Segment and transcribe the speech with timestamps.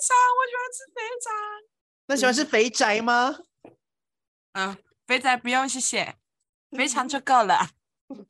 [0.00, 1.34] 肠，我喜欢吃肥肠。
[2.06, 3.38] 那喜欢吃肥宅吗？
[4.52, 6.16] 嗯、呃，肥宅不用，谢谢，
[6.70, 7.70] 肥肠就 够了。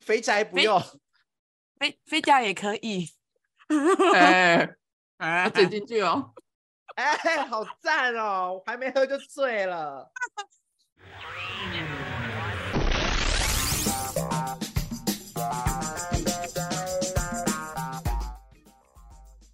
[0.01, 0.81] 肥宅不用，
[1.79, 3.09] 肥肥掉也可以。
[4.15, 4.75] 哎，
[5.17, 6.33] 哎，嘴进去哦。
[6.95, 7.15] 哎，
[7.47, 8.55] 好赞哦！
[8.55, 10.11] 我还没喝就醉了。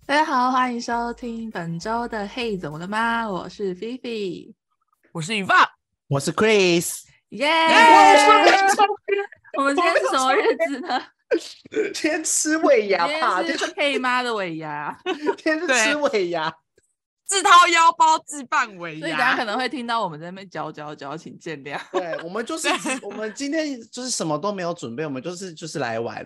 [0.07, 4.53] 大家好，欢迎收听本周的《嘿，怎么了吗？》我是菲菲，
[5.11, 5.67] 我是雨爸，
[6.07, 7.49] 我是 Chris，耶！
[9.57, 11.01] 我们今天是什么日子呢？
[11.91, 16.53] 今天吃尾牙吧，今天是嘿妈的尾牙，今天是吃尾牙，
[17.25, 21.79] 自掏腰包自办尾牙，所以大家可能会听到我们在那边嚼嚼嚼，请见谅。
[21.91, 22.67] 对，我们就是
[23.01, 26.23] 我们今天就是什么都没有准备，我们就是就是来玩。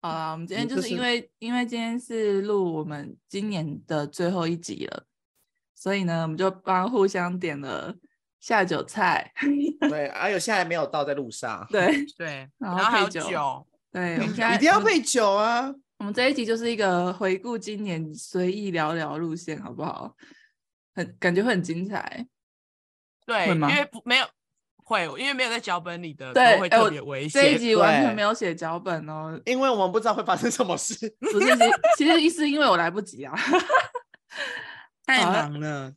[0.00, 5.04] 好啦，我们今天就是因为、就是、因为今天是录我们今年的最后一集了，
[5.74, 7.94] 所以呢，我们就帮互相点了
[8.40, 9.32] 下酒菜。
[9.90, 11.66] 对，还有现在没有到，在路上。
[11.70, 13.28] 对对， 然后配酒。
[13.28, 15.74] 酒对，我们 现在一定要配酒啊！
[15.98, 20.14] 我们这一集就是一个回顾今年随意聊聊路线，好不好？
[20.94, 22.24] 很感觉会很精彩。
[23.26, 24.26] 对，因为不没有。
[24.88, 27.42] 会，因为没有在脚本里的，对，会特别危险。
[27.42, 30.94] 这一集完全没有写脚本哦，因为我们不知道会发生什么事。
[31.20, 31.46] 不是，
[31.98, 33.34] 其实意思因为我来不及啊，
[35.04, 35.92] 太忙了。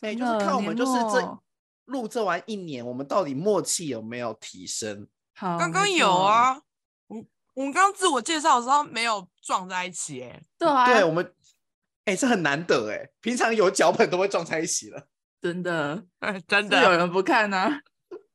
[0.00, 1.38] 对，就是看我们就是这
[1.84, 5.06] 录这完一年，我们到底默契有没有提升？
[5.36, 6.60] 好，刚刚有啊。
[7.06, 11.32] 我我们刚刚自我介绍的时候没有撞在一起，哎，对啊，对我们，
[12.06, 15.06] 哎，这很难得哎，平常有脚本都会撞在一起了，
[15.40, 16.02] 真的，
[16.48, 17.80] 真的有人不看呢。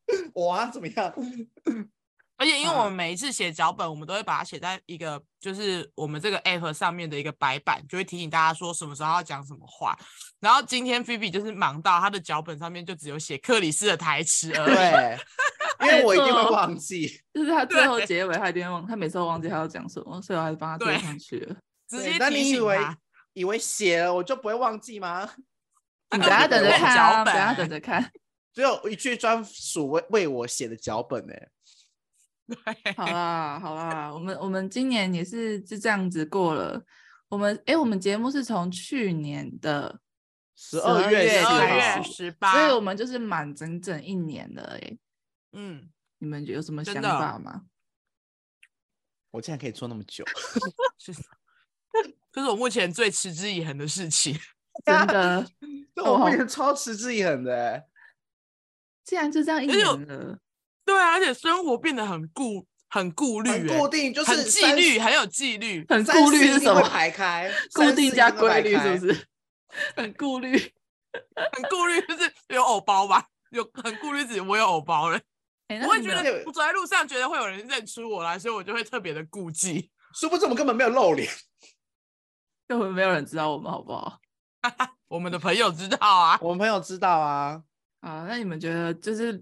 [0.36, 1.13] 哇，怎么样？
[2.39, 9.97] 而且因为我们每一次写脚本，我们都会把它写在一个就是我们这个 app 上面的一个白板，就会提醒大家说什么时候要讲什么话。
[10.39, 14.75] 然后今天菲比就是忙到他的脚本上面就只有写克里斯的台词而已。
[14.75, 15.17] 对，
[15.81, 21.55] 因为我一定会忘记，就是他最后结尾他一定会忘，他每次都忘记他要讲什么，所以我还是帮他贴上去了。
[21.89, 22.26] 直接提醒他。
[22.26, 22.80] 那你以为
[23.33, 25.27] 以为写了我就不会忘记吗？
[26.11, 28.11] 你等下等着看啊，等下等着看。
[28.58, 31.34] 只有一句专属为为我写的脚本呢。
[32.98, 36.84] 好啦好啦，我们我们今年也是就这样子过了。
[37.30, 40.02] 我们哎，我们节目是从去年的
[40.56, 41.40] 十二月
[42.02, 44.98] 十八，所以我们就是满整整一年了哎。
[45.52, 45.88] 嗯，
[46.18, 47.62] 你们有什么想法吗？
[49.30, 50.26] 我竟然可以做那么久，
[52.34, 54.36] 这是我目前最持之以恒的事情。
[54.84, 55.48] 真的，
[56.04, 57.86] 我目前超持之以恒的。
[59.08, 60.38] 竟然就这样一年了，
[60.84, 65.86] 对啊，而且生活变得很固、很顾虑、很固定，就是很纪律，很有纪律。
[65.88, 66.82] 很顾虑是什么？
[66.82, 69.28] 排开， 固定加规律是不是？
[69.95, 73.26] 很顾虑，很顾虑，就是有偶包吧？
[73.52, 75.18] 有很顾虑自己，我有偶包了。
[75.70, 79.89] 我会觉得我走在路上，觉得会有人认出我来，所以我就会特别的顾忌。
[80.14, 81.32] 殊不知我们根本没有露脸，
[82.68, 84.20] 根本没有人知道我们，好不好？
[85.08, 87.64] 我们的朋友知道啊，我们朋友知道啊。
[88.08, 89.34] 啊，那你们觉得就是，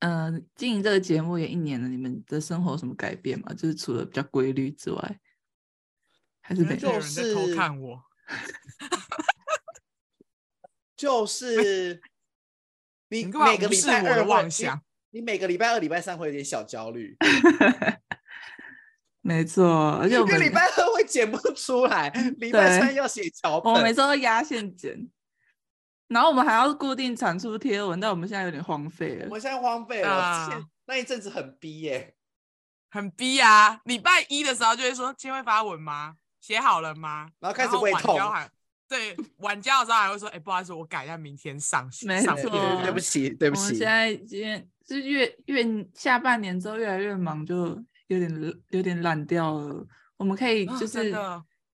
[0.00, 3.54] 嗯、呃，经营这个节目也一年了，你们的生活有什么改变吗？
[3.54, 5.18] 就是除了比较规律之外，
[6.42, 8.02] 还是没有人在偷看我？
[10.94, 12.02] 就是
[13.08, 14.78] 你每个礼拜二妄想，
[15.10, 17.16] 你每个礼拜二、礼拜三会有点小焦虑。
[19.22, 25.08] 没错，而且我们礼拜二会剪不出来，礼拜三要写脚本，我每次都压线剪。
[26.08, 29.24] 然后我们还要固定产出贴文，但我们现在有点荒废了。
[29.26, 32.14] 我们现在荒废了，啊、那一阵子很逼耶，
[32.90, 33.80] 很逼啊！
[33.84, 36.16] 礼拜一的时候就会说今天会发文吗？
[36.40, 37.28] 写好了吗？
[37.40, 38.18] 然后开始胃痛。
[38.88, 42.06] 对，晚交的时候还会说，哎、欸，不好意思，我改一下，明天上线。
[42.06, 42.34] 没错，
[42.84, 43.62] 对不起，对不起。
[43.62, 48.30] 我们现在今天是越越下半年之后越来越忙，就有点
[48.68, 49.84] 有点懒掉了。
[50.16, 51.12] 我们可以就是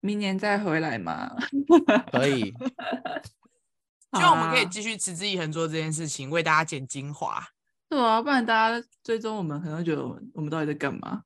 [0.00, 1.30] 明年再回来吗？
[2.10, 2.54] 可以。
[4.12, 7.42] 希望我们可以继续持之以恒做这件事情，为大家剪精华。
[7.88, 11.22] 对啊，不然大家追踪我们，可能会觉得我们我们到底在干嘛？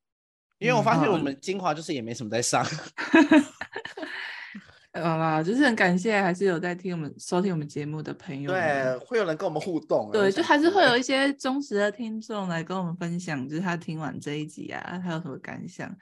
[0.58, 2.64] 因为我发现我们精华就是也没什么在上。
[4.94, 8.50] 好啦，就是很感谢还是有在听我们收听我们节目的朋友。
[8.50, 10.10] 对，会有人跟我们互动。
[10.10, 15.94] 对，就还是会有一些忠实的听众来跟我们分享，就是他听完这一集啊，他有什么感想，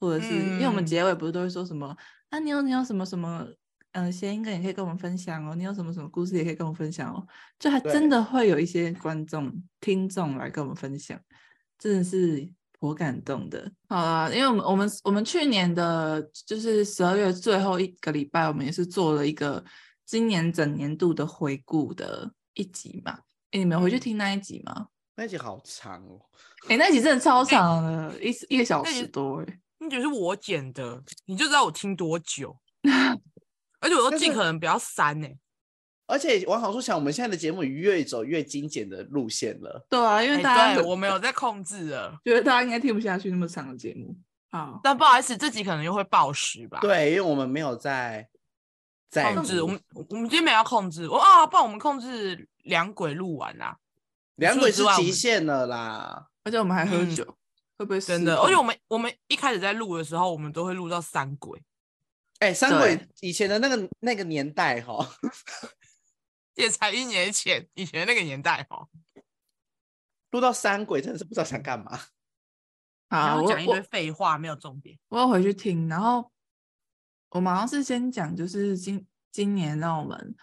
[0.00, 1.96] 或者是、嗯、因为我们结尾不是都会说什么？
[2.30, 3.46] 啊，你有你有什么什么？
[3.92, 5.54] 嗯，谐音梗也可以跟我们分享哦。
[5.54, 7.26] 你有什么什么故事也可以跟我们分享哦。
[7.58, 11.18] 就还真的会有一些观众、听众来跟我们分享，
[11.78, 12.48] 真的是
[12.78, 13.70] 颇感动的。
[13.88, 19.64] 好啊，因为我们我们我们去年的就是十二月最后一个礼拜，我们也是做了一个
[20.06, 23.18] 今年整年度的回顾的一集嘛。
[23.50, 24.86] 哎，你们回去听那一集吗？
[25.16, 26.20] 那一集好长哦。
[26.68, 29.42] 哎，那一集真的超长的，一一个小时多。
[29.42, 32.56] 哎，你觉得是我剪的，你就知道我听多久。
[33.80, 35.28] 而且我都尽可能不要删呢。
[36.06, 39.86] 而且往好处想，我们现在的节目越走越精简的路线了。
[39.88, 44.16] 对啊，因为大家、欸、我没有在控制了， 觉得大家应该听不下去那么长的节目。
[44.50, 46.80] 好，但不好意思，这集可能又会暴食吧？
[46.80, 48.28] 对，因为我们没有在
[49.08, 49.62] 在控制。
[49.62, 51.08] 我们我们今天没有要控制。
[51.08, 53.76] 我啊，不然我们控制两轨录完啦。
[54.34, 57.36] 两轨是极限了啦，而且我们还喝酒，嗯、
[57.78, 58.36] 会不会真的？
[58.40, 61.62] 而且我们我们一开始在录的时候，我们都会录到三轨。
[62.40, 64.98] 哎、欸，三鬼以前的那个那个年代哈。
[66.56, 68.86] 也才一年前，以前那个年代哈，
[70.30, 71.98] 录到三鬼真的是不知道想干嘛。
[73.08, 74.98] 好，我讲一堆废话，没有重点。
[75.08, 76.30] 我要回去听，然后
[77.30, 80.34] 我马上是先讲，就是今今年让我们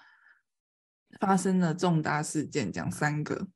[1.19, 3.47] 发生的重大事件，讲三个。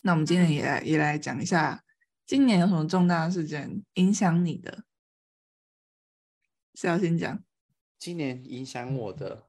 [0.00, 1.84] 那我们今天也来也来讲一下，
[2.26, 4.84] 今年有什么重大事件影响你的？
[6.74, 7.44] 是要先讲？
[7.98, 9.46] 今年影响我的，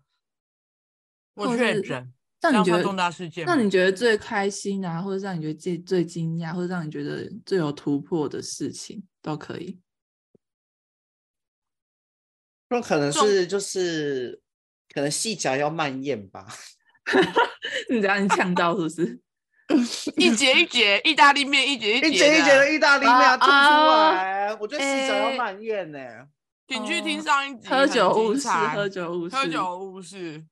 [1.36, 2.14] 我确诊。
[2.42, 9.78] 让你觉得重大事件，让你觉得最开心啊，或者让你觉得最最惊讶，或者让你觉得最有突破的事情都可以。
[12.70, 14.42] 那可能是就是
[14.94, 16.48] 可能细嚼要慢咽吧。
[17.90, 20.14] 你这样你呛到是不是？
[20.16, 26.00] 一节一节意大利面，一节一节一节一节的意大利面吐出来，我觉得细嚼要慢咽呢。
[26.70, 30.46] 请去听上一集，喝酒误事，喝酒误事，喝酒误事。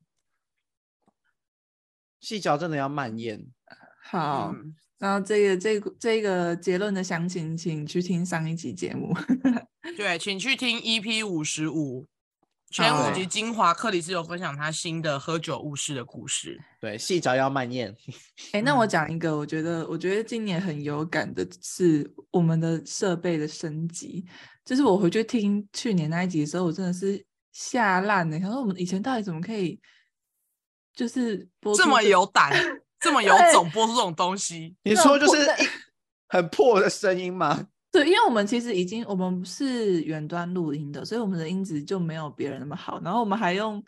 [2.19, 3.45] 细嚼真的要慢咽。
[4.01, 9.15] 好，嗯、然后这个这个这个结论的详情，请去听上一集节目。
[9.95, 12.07] 对，请去听 EP 五十五，
[12.69, 13.73] 前五集精华。
[13.73, 16.59] 克里斯有分享他新的喝酒误事的故事。
[16.79, 17.95] 对，细嚼要慢咽。
[18.51, 24.25] 哎、欸，那我讲一个，我觉得我觉得今年很有感的是我们的设备的升级。
[24.65, 28.37] 就是我回去听去年那一集的时候，我真的是吓烂了。
[28.39, 29.79] 他说我们以前到底怎么可以？
[30.93, 32.51] 就是播这么有胆，
[32.99, 34.75] 这么 有种播出这种东西。
[34.83, 35.67] 你说就是一
[36.27, 37.67] 很破的声音吗？
[37.97, 43.01] 对，因为我们其实已经我们是远端录音的，所以我们的音质就没有别人那么好。
[43.01, 43.83] 然后我们还用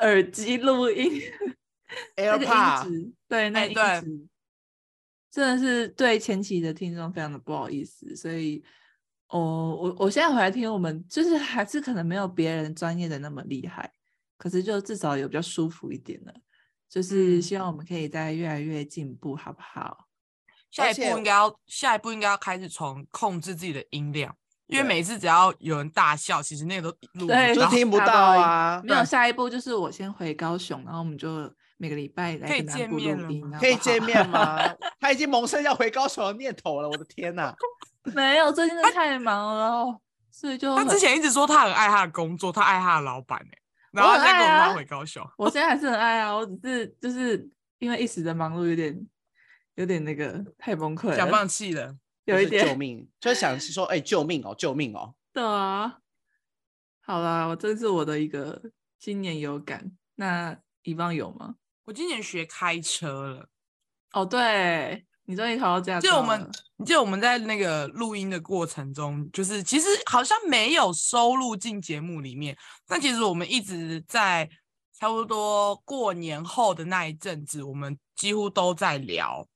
[0.00, 1.22] 耳机录音，
[2.16, 4.28] AirPod，对，那音质
[5.30, 8.16] 真的是对前期的听众非常的不好意思。
[8.16, 8.60] 所以，
[9.28, 13.92] 哦，我我现在回来听，我们就是还是可能没有别人专业的那么厉害。
[14.36, 16.34] 可是就至少有比较舒服一点的，
[16.88, 20.08] 就是希望我们可以再越来越进步，好不好？
[20.72, 24.34] 下一步应该要下一步应该要开始从控制自己的音量，
[24.66, 28.82] 因为每次只要有人大笑，其实那个都录对就听不到啊。
[28.82, 34.58] 没有下一步就是我先回高雄，然后我们就每个礼拜来跟他录音， 可以见面吗？
[34.98, 37.54] 他已经萌生要回高雄的念头了，我的天哪！
[38.14, 43.58] 没有，最近真的太忙了，所以就他之前一直说他很爱他的工作，他爱他的老板哎。
[43.92, 47.46] 然后再跟我妈回高雄，我现在还是很爱啊，我只是就是
[47.78, 48.98] 因为一时的忙碌，有点
[49.74, 55.14] 有点那个太崩溃了，想放弃了，有一点救命，就想是说，哎、欸，救命哦，救命哦。
[55.32, 55.98] 对啊，
[57.00, 58.62] 好啦，我这是我的一个
[58.98, 61.56] 新年有感，那以往有吗？
[61.84, 63.48] 我今年学开车了，
[64.12, 65.06] 哦，对。
[65.24, 66.10] 你终于考到驾照。
[66.10, 66.50] 就我们，
[66.84, 74.50] 就我们在那个录音的过程中，就是其实好像没有收录进节目里面，但其实我们一直在
[74.98, 79.46] 差不多过年后的那一阵子，我们几乎都在聊，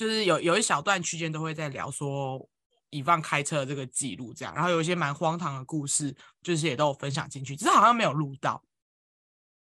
[0.00, 2.48] 就是有有一小段区间都会在聊说
[2.88, 8.64] 以放开车的这个记录这样，然后有一些蛮荒唐的故事，就是也都有分享进去，只是好像没有录到。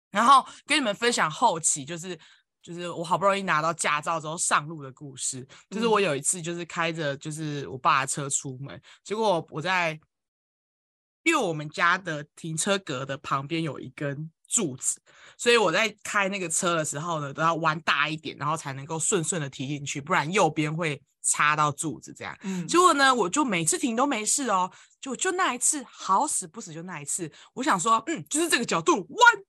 [0.09, 2.19] 然后跟你们分享后期就是。
[2.63, 9.99] 就是我好不容易拿到驾照之后上路的故事，就是我有一次就是开着就是我爸的车出门，结果我在，
[11.23, 15.01] 因为我们家的停车格的旁边有一根柱子，
[15.35, 22.37] 所以我在开那个车的时候呢，都要弯大一点，然后才能够顺顺的停进去，不然右边会插到柱子这样。
[22.43, 29.43] 嗯，结果呢，我就每次停都没事哦，就就那一次好死不死就那一次，我想说，嗯，就是这个角度弯，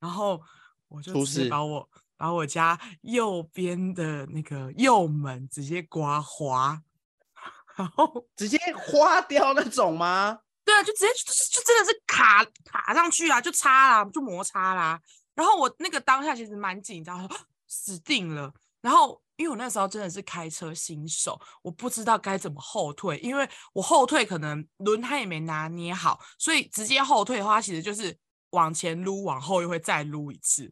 [0.00, 0.42] 然后
[0.88, 1.88] 我就直接把我。
[2.20, 6.82] 把我家右边的那个右门直接刮花，
[7.78, 10.40] 然后直接花掉那种吗？
[10.68, 15.00] 对啊，就直接就，就真的是卡卡上去啊，就擦啦，就摩擦啦。
[15.34, 17.26] 然后我那个当下其实蛮紧张，
[17.66, 18.52] 死定了。
[18.82, 28.14] 然后因为我那时候真的是开车新手，我不知道该怎么后退，因为我后退可能轮胎也没拿捏好，所以直接后退的话，其实就是
[28.50, 30.70] 往前撸，往后又会再撸一次。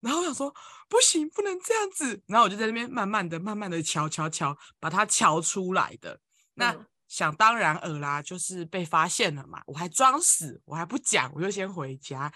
[0.00, 0.54] 然后我想说，
[0.88, 2.22] 不行，不能这样子。
[2.28, 6.20] 然后我就在那边慢慢的、慢慢的敲敲敲，把它敲出来的。
[6.54, 6.76] 那、
[7.12, 9.60] 想当然尔啦，就是被发现了嘛。
[9.66, 12.32] 我还装死，我还不讲，我就先回家。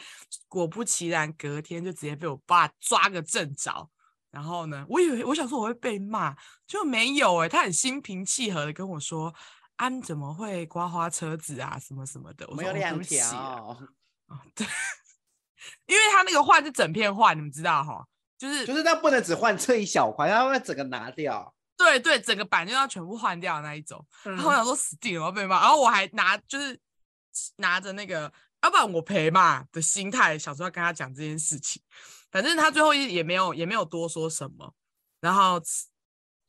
[0.49, 3.89] 果不其然，隔天就直接被我爸抓个正着。
[4.31, 7.49] 然后呢，我以为我想说我会被骂，就没有哎、欸。
[7.49, 9.35] 他很心平气和的跟我说
[9.77, 11.79] ：“啊，你怎么会刮花车子啊？
[11.79, 13.79] 什么什么的。”我说：“没有两条。”
[14.29, 14.67] 哦，对。
[15.87, 18.07] 因为他那个换是整片换，你们知道哈，
[18.37, 21.56] 就是就是他不能只换这一小块，他会整个拿掉。
[21.77, 24.05] 对对，整个板就要全部换掉的那一种。
[24.25, 25.61] 嗯、然后我想说死定了，我要被骂。
[25.61, 26.79] 然后我还拿就是
[27.57, 31.83] 拿着那个，要不然我赔嘛的心态，想说要跟他讲这件事情。
[32.31, 34.75] 反正他最后也也没有也没有多说什么，
[35.21, 35.61] 然后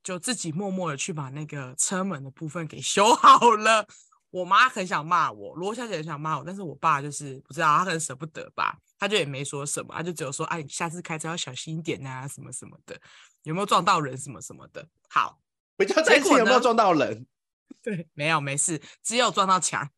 [0.03, 3.85] 就自己默默的去把那个车门的部分给修好了。
[4.29, 8.77] 我妈很想骂我，罗小姐很想骂我，但是我爸就是不知道，他很舍不得吧。
[8.97, 12.99] 他就也没说什么，他就只有说：“哎、啊，你下次开车要小心一点啊，什么什么的，
[13.43, 14.87] 有没有撞到人什么什么的。
[15.09, 15.39] ”好，
[15.77, 17.27] 比较担心有没有撞到人。
[17.83, 19.89] 对，没有，没事，只有撞到墙，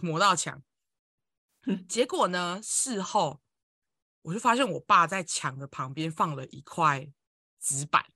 [0.00, 0.62] 磨到墙。
[1.88, 3.42] 结果呢，事后
[4.22, 7.10] 我就发现我爸在墙的旁边放了一块
[7.60, 8.06] 纸板，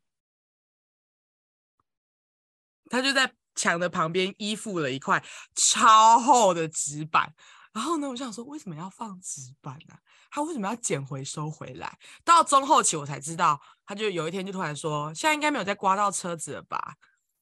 [2.89, 5.23] 他就在墙的旁边依附了一块
[5.55, 7.35] 超厚的纸板。
[7.73, 10.01] 然后呢，我想说，为什么要放纸板呢、啊？
[10.31, 11.99] 他为什么要捡回收回来？
[12.23, 16.97] 到中后期我才知道，他就有一天就突然说：“现在应该没有再刮到车子了吧？”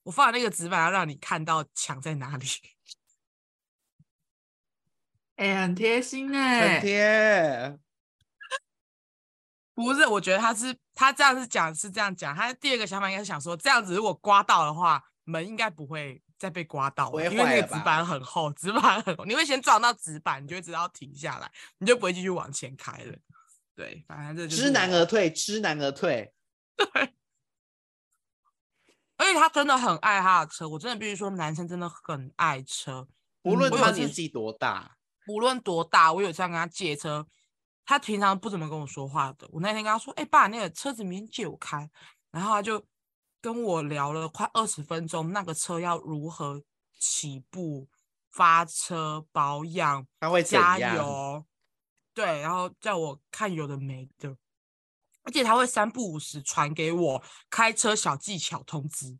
[0.04, 2.46] 我放的那个纸板要让你看到墙在哪里。
[5.36, 7.78] 哎、欸，很贴心哎、欸，很贴。
[9.74, 12.34] 不是，我觉得他是他这样子讲是这样讲。
[12.34, 16.22] 他第二个想法应该是想说，这样子如果刮到的话，门应该不会。
[16.40, 23.14] 再被刮到，因为那个纸板很厚，纸板很厚， 你会先撞到纸板，你就会知道停下来，你就不会继续往前开了。
[23.76, 26.32] 对，反正这就是知难而退，知难而退。
[26.76, 27.14] 对，
[29.18, 33.06] 而且他真的很爱他的车，我真的必须说，男生真的很爱车，
[33.42, 34.96] 无论他年纪多大，
[35.28, 37.26] 无论多大，我有这样跟他借车，
[37.84, 39.46] 他平常不怎么跟我说话的。
[39.52, 41.90] 我那天跟他说：“哎、欸，爸，那个车子明天借我开。”
[42.32, 42.82] 然后他就。
[43.40, 46.62] 跟我聊了快二十分钟，那个车要如何
[46.98, 47.88] 起步、
[48.30, 51.46] 发车、保养、他会加油，
[52.12, 54.36] 对，然后叫我看有的没的，
[55.22, 59.18] 而且他会三不五时传给我开车小技巧通知，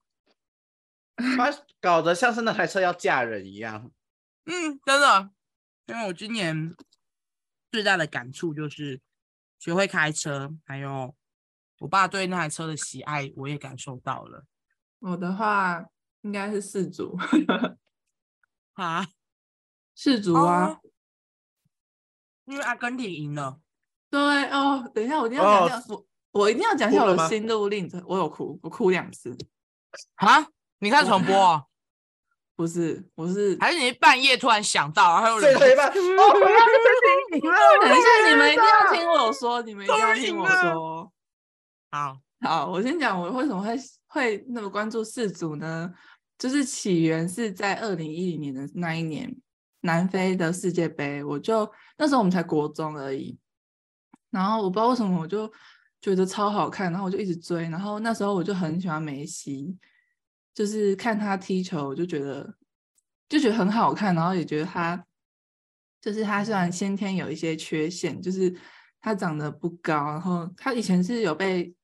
[1.17, 1.50] 他
[1.81, 3.91] 搞得像是那台车要嫁人一样。
[4.45, 5.31] 嗯，真的，
[5.87, 6.77] 因为我今年
[7.71, 9.00] 最大的感触就是
[9.59, 11.15] 学会开车，还有。
[11.81, 14.45] 我爸对那台车的喜爱，我也感受到了。
[14.99, 15.83] 我的话
[16.21, 17.17] 应该是四组
[18.75, 19.09] 啊，
[19.97, 20.81] 四组啊，哦，
[22.45, 23.59] 因为阿根廷赢了。
[24.11, 24.21] 对
[24.51, 28.03] 哦，等一下，我一定要讲一下，哦，我我一定要讲一下我的心路历程。
[28.07, 29.35] 我有哭，我哭两次。
[30.17, 30.47] 啊？
[30.81, 31.65] 你看重播，哦？
[32.57, 35.91] 不是，我是还是你半夜突然想到，然后睡了一半。
[35.91, 36.03] 等一
[37.41, 41.11] 下，你们一定要听我说，你们一定要听我说。
[41.90, 45.92] 好好，我先讲我为什么会会那么关注四组呢？
[46.38, 49.37] 就是起源是在二零一零年的那一年，
[49.80, 53.37] 南非的世界杯，我就那时候我们才国中而已，
[54.30, 55.52] 然后我不知道为什么我就
[56.00, 59.76] 觉得超好看，然后我就一直追，然后那时候我就很喜欢梅西，
[60.54, 62.54] 就是看他踢球，我就觉得
[63.28, 65.04] 就觉得很好看，然后也觉得他
[66.00, 68.56] 就是他虽然先天有一些缺陷，就是
[69.00, 71.75] 他长得不高，然后他以前是有被。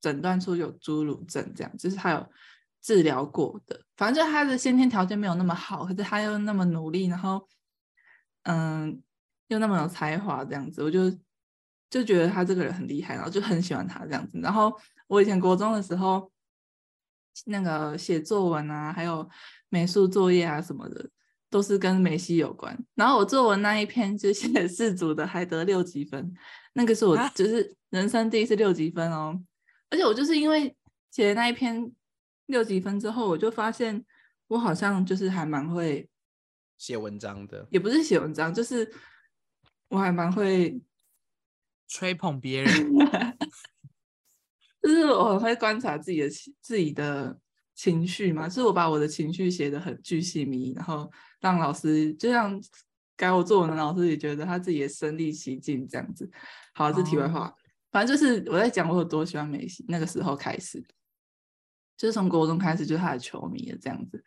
[0.00, 2.26] 诊断出有侏儒症，这样就是他有
[2.82, 3.80] 治疗过的。
[3.96, 7.48] 反正就他的先天条件没有那么好，可是他又那么努力，然后
[8.42, 9.02] 嗯，
[9.48, 11.10] 又那么有才华，这样子，我就
[11.88, 14.38] 就觉得他这个人很厉害，然后就很喜欢他这样子。
[14.40, 14.72] 然后
[15.08, 16.30] 我以前国中的时候，
[17.46, 19.28] 那个写作文啊，还有
[19.68, 21.08] 美术作业啊什么的，
[21.48, 22.78] 都是跟梅西有关。
[22.94, 26.32] 然后我作文那一篇就写四组的，还得六级分，
[26.74, 29.40] 那个是我就是人生第一次六级分哦。
[29.90, 30.76] 而且我就是因为
[31.10, 31.92] 写了那一篇
[32.46, 34.04] 六级分之后，我就发现
[34.48, 36.08] 我好像就是还蛮会
[36.76, 38.92] 写文章的，也不是写文章，就是
[39.88, 40.80] 我还蛮会
[41.88, 42.72] 吹捧别人，
[44.82, 46.28] 就是我很会观察自己的
[46.60, 47.38] 自己的
[47.74, 52.60] 情绪嘛，就是我把我的情绪写的很巨细迷，然后让老师就像
[53.16, 56.30] 改我作文的老师也觉得他自己也身临其境这样子。
[56.74, 57.54] 好，这题外话。
[57.96, 58.00] Oh.
[58.00, 60.84] 反正就是我在讲我有多喜欢梅西，那个时候开始，
[61.96, 64.22] 就是从国中开始就是他的球迷了这样子。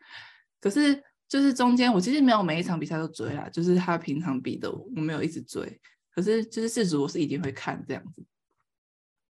[0.60, 5.80] 可是就是中间我其实没有每一场比赛都追啦，就是他平常比的我没有一直追。
[6.16, 8.26] 可是就是世足我是一定会看这样子。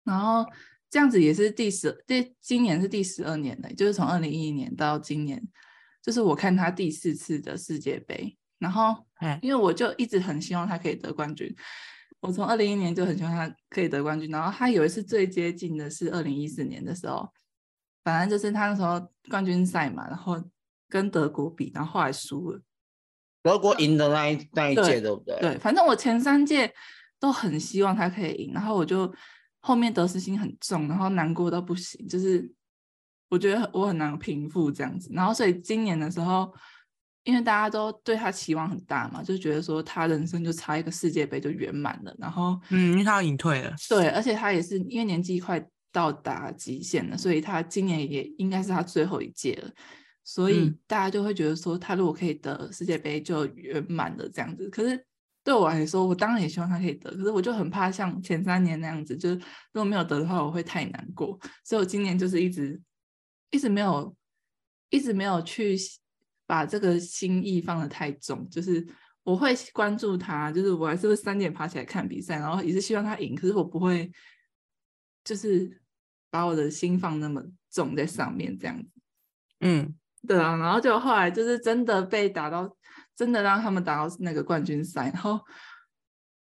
[0.02, 0.50] 然后
[0.88, 5.46] 这样子也是第十，第今年是第十二年了，就是从二零一一年到今年，
[6.02, 8.36] 就是我看他第四次的世界杯。
[8.58, 9.04] 然后，
[9.42, 11.54] 因为我就一直很希望他可以得冠军。
[12.22, 14.30] 我从二零一一年就很希望他可以得冠军。
[14.30, 17.28] 然后他有一次最接近的是二零一四年的时候，
[18.04, 20.40] 反正就是他那时候冠军赛嘛，然后
[20.88, 22.62] 跟德国比，然后后来输了。
[23.42, 25.36] 德国赢的那一那一届，对不对？
[25.40, 26.72] 对，反正我前三届
[27.18, 29.12] 都很希望他可以赢，然后我就
[29.58, 32.48] 后面得失心很重，然后难过到不行，就是
[33.28, 35.10] 我觉得我很难平复这样子。
[35.12, 36.54] 然后所以今年的时候。
[37.24, 42.12] 因为大家都对他期望很大嘛，就觉得说他人生就差一个世界杯就圆满了。
[42.18, 49.70] 然后，嗯，因为他要隐退了，对，而且他也是因为年纪快到达极限了，所以他今年也应该是他最后一届了。
[50.24, 54.68] 所以大家就会觉得说，他如果可以得世界杯就圆满了这样子。
[54.68, 55.00] 可是
[55.44, 61.38] 对我来说，我当然也希望他可以得，可是我就很怕像前三年那样子，就是如果没有得的话，我会太难过。
[61.64, 62.80] 所以我今年就是一直
[63.50, 64.12] 一直没有
[64.90, 65.78] 一直没有去。
[66.52, 68.86] 把这个心意放得太重，就是
[69.22, 74.12] 我会关注他，就是我还是会三点爬起来看比赛，然后也是希望他赢，可是我不会，
[75.24, 75.80] 就是
[76.28, 78.90] 把我的心放那么重在上面这样子。
[79.60, 79.94] 嗯，
[80.28, 82.76] 对啊，然后就后来就是真的被打到，
[83.16, 85.40] 真的让他们打到那个冠军赛，然后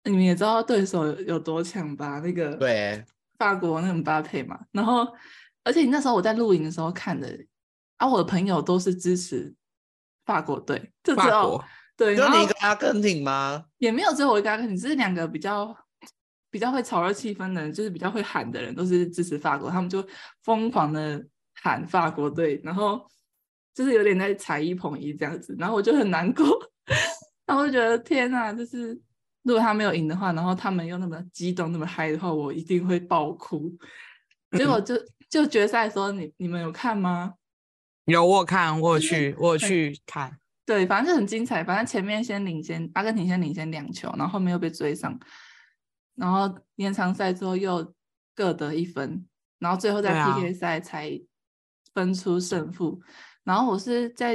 [0.04, 2.20] 你们也知道对手有，多强吧？
[2.20, 3.04] 那个对
[3.36, 5.04] 法国那个姆巴佩嘛，然后
[5.64, 7.36] 而且那时候我在录影的时候看的，
[7.96, 9.52] 啊，我的朋友都是支持。
[10.28, 11.64] 法国队，就只有
[11.96, 13.64] 对，就你一个阿根廷吗？
[13.78, 15.74] 也没有只有我一个阿根廷，只是两个比较
[16.50, 20.06] 比较会炒热气氛的人，就是比较会喊的人，都是支持法国，他们就
[20.44, 23.02] 疯狂的喊法国队，然后
[23.74, 26.46] 就是有点在踩一捧一这样子，然后我就很难过，
[27.46, 28.88] 然后我就觉得天呐，就是
[29.44, 33.74] 如果他没有赢的话，然后他们又那么激动那么嗨的话，我一定会爆哭。
[34.52, 34.94] 结果就
[35.30, 37.34] 就决赛的时候，你你们有看吗？
[38.08, 41.62] 有我看，我去，我去看，对，反正就很精彩。
[41.62, 45.20] 反正前面先领先，阿根廷先领先两球，然后后面又被追上，
[46.14, 47.94] 然后延长赛之后又
[48.34, 51.20] 各得一分，然后最后在 PK 赛才
[51.92, 52.98] 分出胜负。
[53.04, 53.06] 啊、
[53.44, 54.34] 然后我是在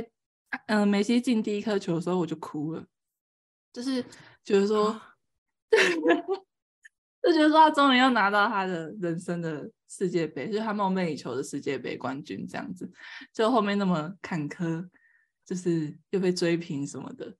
[0.68, 2.86] 嗯、呃、梅西进第一颗球的时候我就哭了，
[3.74, 4.06] 就是
[4.46, 5.16] 觉得说，啊、
[7.24, 9.72] 就觉得说他终于要拿到他的人生的。
[9.96, 12.92] 世界杯就是他梦寐以求的世界杯冠军，这样子，
[13.32, 14.90] 就后面那么坎坷，
[15.46, 17.32] 就是又被追平什么的，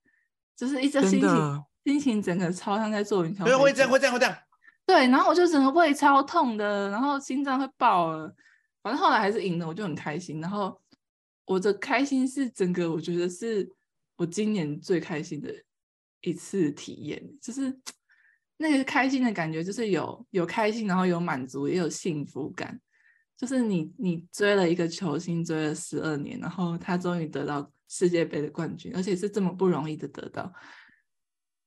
[0.54, 3.56] 就是一直心情心情整个超像在做云霄飞车。
[3.56, 4.38] 对，会这样，会这样，会这样。
[4.86, 8.32] 对，然后我就整个胃超痛的，然后心脏会爆了。
[8.82, 10.40] 反正后来还是赢了，我就很开心。
[10.40, 10.80] 然后
[11.46, 13.68] 我的开心是整个，我觉得是
[14.14, 15.52] 我今年最开心的
[16.20, 17.76] 一次体验，就是。
[18.56, 22.80] 那个开心的感觉就是有有开心，然后有满足，也有幸福感。
[23.36, 30.52] 就是你你追了一个球星，追了十二年，然后他终于得到世界杯的冠军，而且是这么不容易的得到。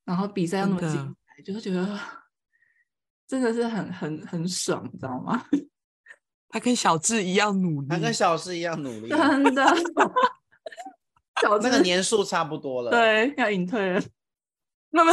[0.05, 1.99] 然后比赛又那么精彩，就会觉得
[3.27, 5.45] 真的是很很很爽，你知道吗？
[6.49, 9.65] 他跟小智一样努力，他跟小智一样努力，真的。
[11.41, 14.01] 小智那个年数差不多了，对，要隐退了。
[14.91, 15.11] 那么。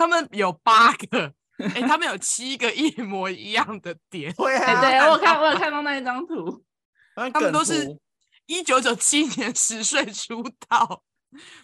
[0.00, 4.32] 他们有八个，哎、欸，他们有七个一模一样的点。
[4.32, 6.64] 对啊，对，我有看，我有看到那一张图。
[7.34, 7.94] 他们都是
[8.46, 11.02] 一九九七年十岁出道，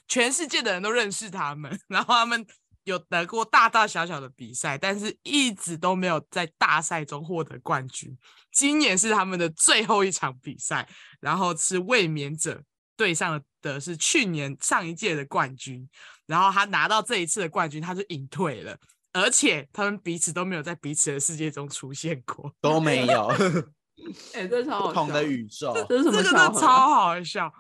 [0.07, 1.81] 全世界的人都认识他们。
[1.89, 2.47] 然后他们
[2.85, 8.15] 有得过大大小小的比赛，但是一直都没有在大赛中获得冠军。
[8.53, 10.87] 今年是他们的最后一场比赛，
[11.21, 12.63] 然后是卫冕者
[12.97, 15.89] 对上的是去年上一届的冠军。
[16.27, 18.77] 然后他拿到这一次的冠军，他就隐退了，
[19.13, 23.29] 而且他们彼此都没有在彼此的世界中出现过，都没有。
[24.35, 26.23] 哎、欸，这超好笑，不同的宇宙，这是什么？
[26.23, 27.53] 这个都超好笑。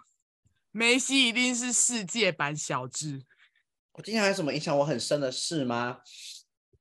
[0.72, 3.22] 梅西一定是世界版小智。
[3.92, 5.99] 我今天还有什么影响我很深的事吗？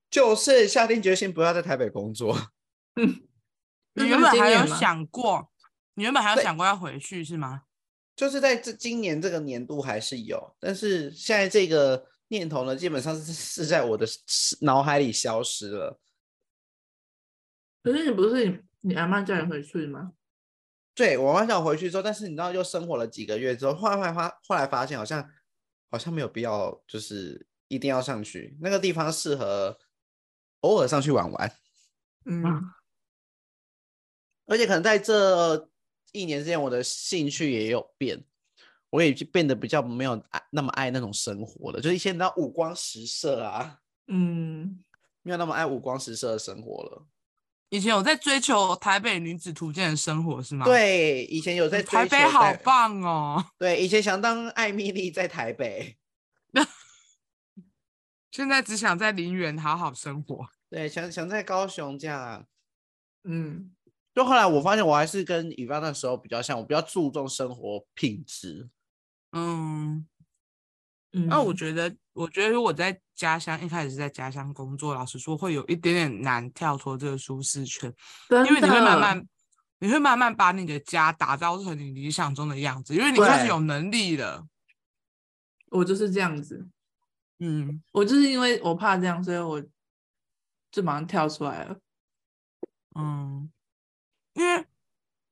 [0.10, 2.36] 就是下定决心不要在台北工作。
[2.96, 3.22] 嗯，
[3.94, 5.52] 你原本还有想过，
[5.94, 7.62] 你原本还有想过要回去是吗？
[8.16, 14.08] 就是在这今年这个年度还是有，但是现在这个念头呢，基本上是是在我的
[14.62, 16.00] 脑海里消失了。
[17.84, 20.14] 可是你不是你你阿妈叫你回去吗？
[20.94, 25.30] 对，我妈叫我回去之后，但是你知道，又生活了几个月之后，后来发后来发现好像
[25.92, 29.78] 好像没有必要，就是一定要上去那个地方，适合
[30.62, 31.52] 偶尔上去玩玩。
[32.24, 32.44] 嗯，
[34.46, 35.70] 而且可能在这。
[36.16, 38.24] 一年之间，我的兴趣也有变，
[38.90, 44.84] 我也变得比较没有爱那么爱那种生活了，就是一些你知道五光十色啊，嗯，
[45.22, 47.06] 没有那么爱五光十色的生活了。
[47.70, 50.66] 以前有在追求台北女子图鉴的生活是吗？
[50.66, 53.44] 对，以前有在追求台北好棒哦。
[53.58, 55.98] 对，以前想当艾米丽在台北，
[58.32, 60.48] 现在只想在林园好好生活。
[60.70, 62.46] 对，想想在高雄这样。
[63.24, 63.72] 嗯，
[64.16, 68.68] 就后来我发现我还是跟以方那时候比较像，我比较注重生活品质。
[69.34, 70.08] 嗯。
[71.18, 77.90] 嗯，那我觉得，我觉得如果在家乡一开始是在家乡工作，老实说会有一点点难跳脱这个舒适圈，
[78.30, 79.26] 因为你会慢慢，
[79.80, 84.46] 你会慢慢把你的家打造成你理想中的样子，因为你开始有能力了。
[85.72, 86.68] 我就是这样子，
[87.40, 89.64] 嗯，我就是因为我怕这样，所以我
[90.70, 91.80] 就马上跳出来了。
[93.00, 93.50] 嗯，
[94.36, 94.66] 因为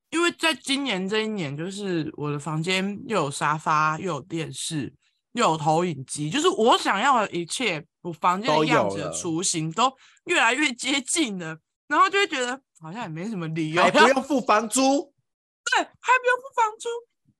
[0.09, 4.93] 因为在今年这一年，就是我的房间又有沙发，又有电视。
[5.35, 9.91] 又有投影机，就是我想要的一切，我房间的样子的雏形都
[10.25, 14.79] 越来越接近了，然后就会觉得好像也没什么理由，还不用付房租，
[15.73, 16.87] 对，还不用付房租。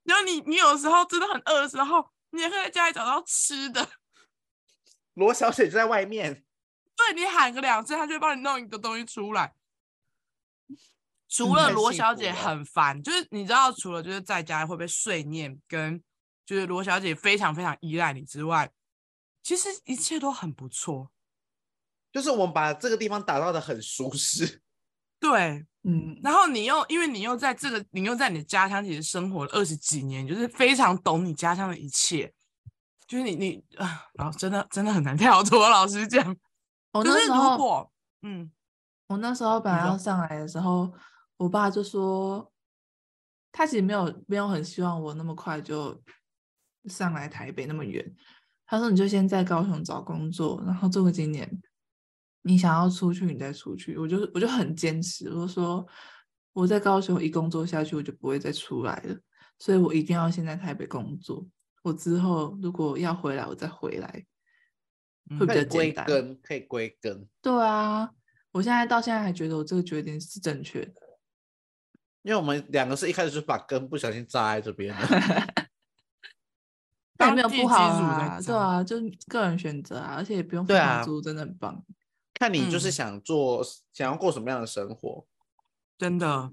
[0.05, 3.87] 然后你你有时候真的很饿的时候，你也可以在家里找到吃的。
[5.13, 6.43] 罗小姐就在外面，
[6.95, 9.53] 对，你喊个两声，她就会帮你弄一个东西出来。
[11.33, 16.01] 除了罗小姐很烦，就是你知道，除了就是在家会被碎念跟。
[16.45, 18.69] 就是罗小姐非常非常依赖你之外，
[19.41, 21.09] 其实一切都很不错。
[22.11, 24.61] 就是我们把这个地方打造的很舒适，
[25.21, 26.19] 对，嗯。
[26.21, 32.33] 然后你又因为你又在这个，你又在你的家乡其实生活了二十几年，就是非常懂你家乡的一切。
[33.07, 35.69] 就是你你啊，然后真的真的很难跳脱。
[35.69, 36.35] 老实讲，
[36.91, 37.91] 我那时候，如果
[38.23, 38.51] 嗯，
[39.07, 40.93] 我那时候本来要上来的时候，
[41.43, 42.51] 我爸就说，
[43.51, 46.01] 他其实没有没有很希望我那么快就。
[46.89, 48.05] 上来台北那么远，
[48.65, 51.49] 他说你就先在高雄找工作，然后做个几年，
[52.41, 53.97] 你想要出去你再出去。
[53.97, 55.87] 我就我就很坚持，我说
[56.51, 59.17] 我在高雄一工作下去，我就不会再出来了，
[59.59, 61.47] 所以我一定要先在台北工作。
[61.83, 64.25] 我之后如果要回来，我再回来，
[65.39, 66.05] 会比较简单。
[66.05, 67.25] 归根可以归根。
[67.41, 68.11] 对啊，
[68.51, 70.93] 我现在到现在还觉得我这个决定是正确的，
[72.23, 75.07] 因为我们两个是一开始就把根不小心扎在这边了。
[77.19, 81.81] 也没有不好啊，对啊，就是个人选择啊，而且也不用付房租，真的很棒。
[82.33, 85.25] 看你就是想做，嗯、想要过什么样的生活，
[85.97, 86.51] 真的。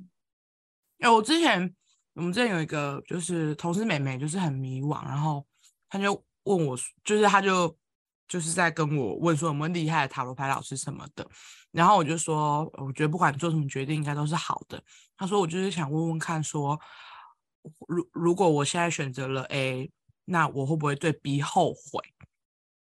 [0.98, 1.74] 哎，我之前
[2.12, 5.44] 我们之前有一个就是同事妹妹，就是很迷惘，然后
[5.88, 7.76] 她就问我，就是她就
[8.30, 11.28] 就是在跟我问说有没有厉害的塔罗牌老师什么的，
[11.70, 14.82] 然后我就说，我觉得不管你做什么决定，应该都是好的。
[15.18, 16.80] 他说我就是想问问看说，
[17.62, 19.90] 说如如果我现在选择了 A。
[20.26, 22.00] 那我会不会对 B 后悔？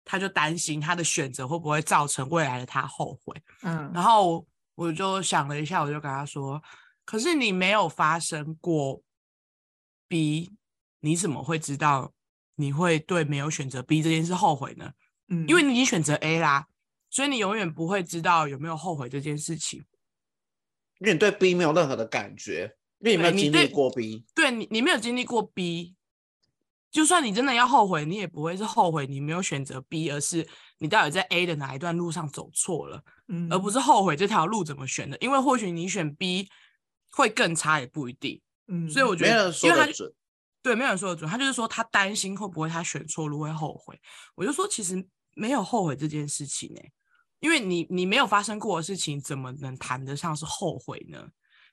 [0.03, 3.37] 他就担心他的选择会不会造成未来的他后悔。
[3.61, 6.63] 嗯，然后我就想了一下，我就跟他说
[7.05, 9.03] ：“可是你没有发生过
[10.09, 10.55] B，
[11.01, 12.15] 你怎么会知道
[12.55, 14.91] 你会对没有选择 B 这件事后悔呢？
[15.29, 16.67] 嗯，因为你已经选择 A 啦，
[17.11, 19.85] 所以你永远不会知道有没有后悔这件事情。
[21.01, 25.95] 因为你对 B 没有任何的感觉，因为你没有经历过 B，对，对你，你没有经历过 B。”
[26.95, 30.47] 就算你真的要后悔，你也不会是后悔你没有选择 B，而是
[30.79, 35.19] 你到底在 A 的哪一段路上走错了，嗯，而不是后悔这条路怎么选的。
[35.19, 36.49] 因为或许你选 B
[37.11, 38.41] 会更差，也不一定。
[38.69, 40.15] 嗯，所以我觉得，没人说得准。
[40.63, 41.29] 对，没有人说得准。
[41.29, 44.01] 他就是说他担心会不会他选错路会后悔。
[44.37, 46.81] 我就说其实没有后悔这件事情呢，
[47.41, 51.29] 因为你你没有发生过的事情，怎么能谈得上是后悔呢？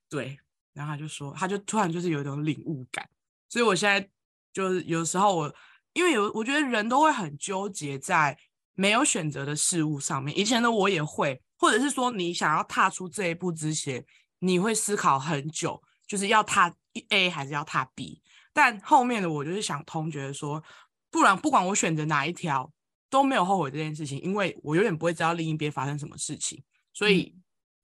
[0.10, 0.38] 对，
[0.74, 3.10] 然后他就说，他就突然就是有一种领悟感。
[3.50, 4.10] 所以我现在。
[4.54, 5.56] 就是有时候我，
[5.94, 8.38] 因为有我觉得人都会很纠结在
[8.74, 10.38] 没有选择的事物上面。
[10.38, 14.06] 以前的我也会，或者是说你想要踏出这一步之前，
[14.40, 16.76] 你会思考很久，就是要踏
[17.12, 18.22] A 还是要踏 B。
[18.52, 20.62] 但后面的我就是想通，觉得说，
[21.10, 22.70] 不然不管我选择哪一条，
[23.12, 27.38] 都没有后悔这件事情，因为我永远不会知道另一边发生什么事情，所以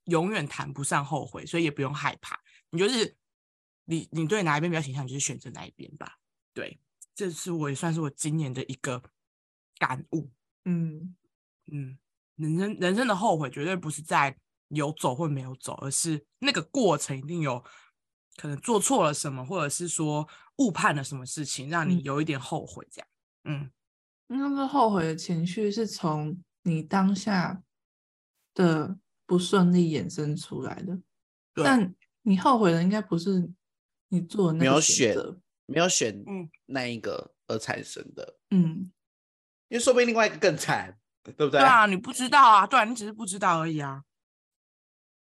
[0.04, 2.40] 永远谈不上后悔，所以也不用害怕。
[2.70, 3.14] 你就是
[3.84, 6.18] 你你对哪一边比较倾向，就是选择哪一边吧。
[6.52, 6.80] 对，
[7.14, 9.02] 这是我也算是我今年的一个
[9.78, 10.30] 感悟。
[10.64, 11.14] 嗯
[11.70, 11.98] 嗯，
[12.36, 14.34] 人生人生的后悔绝对不是在
[14.68, 17.62] 有走或没有走，而是那个过程一定有
[18.36, 22.86] 可能做错了什么，或者是说误判了什么事情，让你有一点后悔。
[22.90, 23.08] 这样，
[23.44, 23.70] 嗯，
[24.28, 27.62] 那个后悔的情绪是从你当下
[28.54, 30.98] 的不顺利衍生出来的，
[31.54, 33.50] 但你后悔的应该不是
[34.08, 35.16] 你做的那个选。
[35.70, 36.24] 没有选
[36.64, 38.90] 那一个而产生的，嗯，
[39.68, 41.60] 因为说不定另外一个更惨，对不对？
[41.60, 44.02] 对啊，你不知道啊，对啊，你只是不知道而已啊。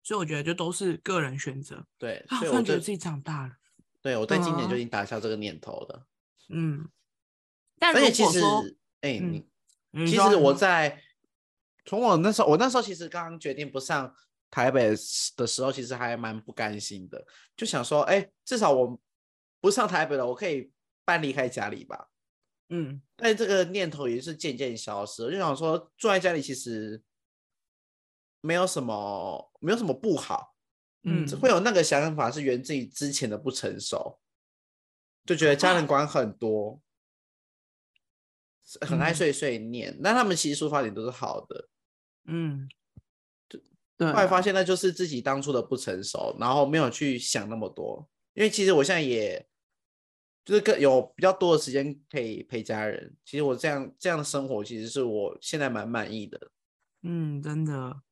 [0.03, 1.83] 所以我觉得就都是个人选择。
[1.97, 3.57] 对，啊，所以我就突然觉得自己长大了。
[4.03, 6.07] 对我在今年就已经打消这个念头了。
[6.51, 6.87] 嗯，
[7.79, 8.41] 但而且其实
[9.01, 9.45] 哎，嗯
[9.91, 11.03] 你其实我在
[11.85, 14.15] 从我那时候，我那时候其实刚刚决定不上
[14.51, 14.95] 台北
[15.37, 17.25] 的时候，其实还蛮不甘心的，
[17.57, 19.01] 就想说，哎，至少我
[19.61, 20.71] 不上台北了，我可以
[21.05, 22.09] 搬离开家里吧。
[22.71, 27.03] 嗯，但这个念头也是渐渐消失，了就想说住在家里其实
[28.43, 30.55] 没有什么，没有什么不好。
[31.05, 34.21] 嗯会有那个想法是源自于之前的不成熟，
[35.25, 36.79] 就觉得家人管很多，
[38.87, 39.97] 很爱碎碎念。
[40.01, 41.69] 那、嗯、他们其实出发点都是好的，
[42.27, 42.69] 嗯，
[43.97, 44.09] 对。
[44.09, 48.09] 后来发现那就是自己当初的不成熟，然后没有去想那么多。
[48.35, 49.49] 因为其实我现在也，
[50.45, 53.17] 就是更有比较多的时间可以陪家人。
[53.25, 56.51] 其实我这样这样的生活，其实是我现在蛮满意的。
[57.03, 58.03] 嗯，真的。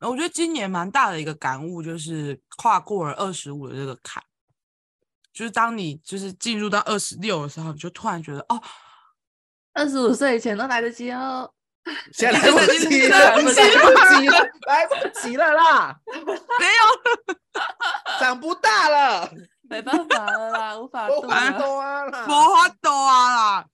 [0.00, 4.22] 我觉得今年蛮大的一个感悟就是跨过了二十五的这个坎，
[5.32, 8.62] 就是当你就是进入到二十六的时候，你就突然觉得哦，
[9.78, 11.48] 二十五岁以前都来得及哦，
[12.12, 15.52] 现在来不及了，来不及了，来不及了。
[15.52, 17.36] 啦，没有，
[18.18, 19.30] 长不大了，
[19.62, 23.66] 没办法了啦，无法多啊啦，无法多啊啦，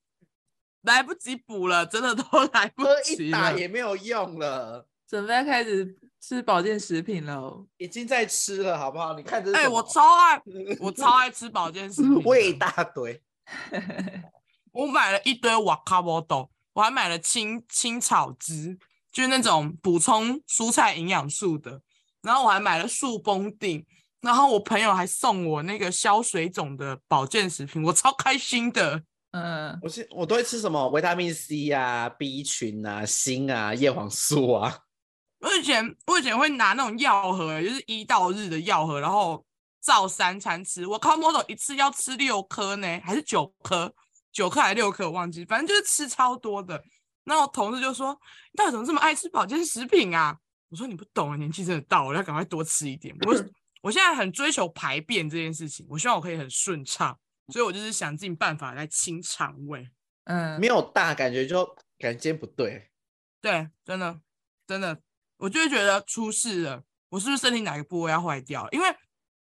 [0.83, 5.97] 来不及补了，真的都来不及了，一打也没有用了，准备开始。
[6.27, 9.13] 吃保健食品了，已经在吃了，好不好？
[9.13, 10.41] 你看这，哎、欸，我超爱，
[10.81, 13.23] 我超爱吃保健食品， 我一大堆。
[14.75, 18.77] 我买了一堆瓦卡波豆，我还买了青青草汁，
[19.13, 21.81] 就是那种补充蔬菜营养素的。
[22.21, 23.85] 然后我还买了树崩錠，
[24.21, 29.03] 然后我朋友还送我那个消水肿的保健食品，我超开心的。
[29.31, 34.81] 嗯，我是我都会吃什么维他命 C 啊、B 群啊、锌啊、叶黄素啊。
[35.41, 39.45] 我以前我以前会拿那种药盒，就是一到日的药盒，然后
[39.81, 40.85] 照三餐吃。
[40.87, 43.95] 我靠，model 一次要吃六颗呢，还是九颗？
[44.35, 45.07] 九克还是六克？
[45.07, 46.83] 我忘记，反正就是吃超多的。
[47.23, 48.13] 然后我同事就说
[48.53, 50.37] ：“你到底怎么这么爱吃保健食品啊？”
[50.69, 53.35] 我说：“你不懂啊，年纪真的到了，要赶快多吃一点。”我
[53.81, 57.19] 我现在很追求排便这件事情，我希望我可以很顺畅，
[57.49, 59.89] 所以我就是想尽办法来清肠胃。
[60.25, 61.65] 嗯，没有大感觉就
[61.99, 62.91] 感觉今天不对，
[63.41, 64.21] 对，真的
[64.67, 65.01] 真的。
[65.37, 68.69] 我就会觉得出事了，我是不是身体哪个部位要坏掉？
[68.71, 68.89] 因为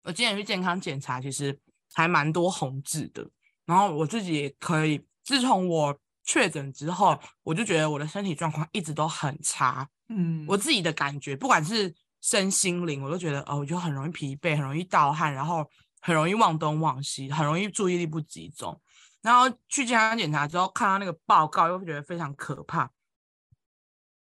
[0.02, 1.58] 我今天去健康检查，其实
[1.92, 3.28] 还蛮多红痣的。
[3.66, 9.86] 然后我自己也可以，自从我确诊之后，我就觉得我的身体状况一直都很差。
[10.08, 15.68] 嗯，我自己的感觉，不管是身心灵，我都觉得哦，我就很容易疲惫，很容易盗汗，然后
[16.00, 18.80] 很容易忘东忘西，很容易注意力不集中。
[19.20, 22.90] 然后去健康检查之后，看到那个报告，又觉得非常可怕，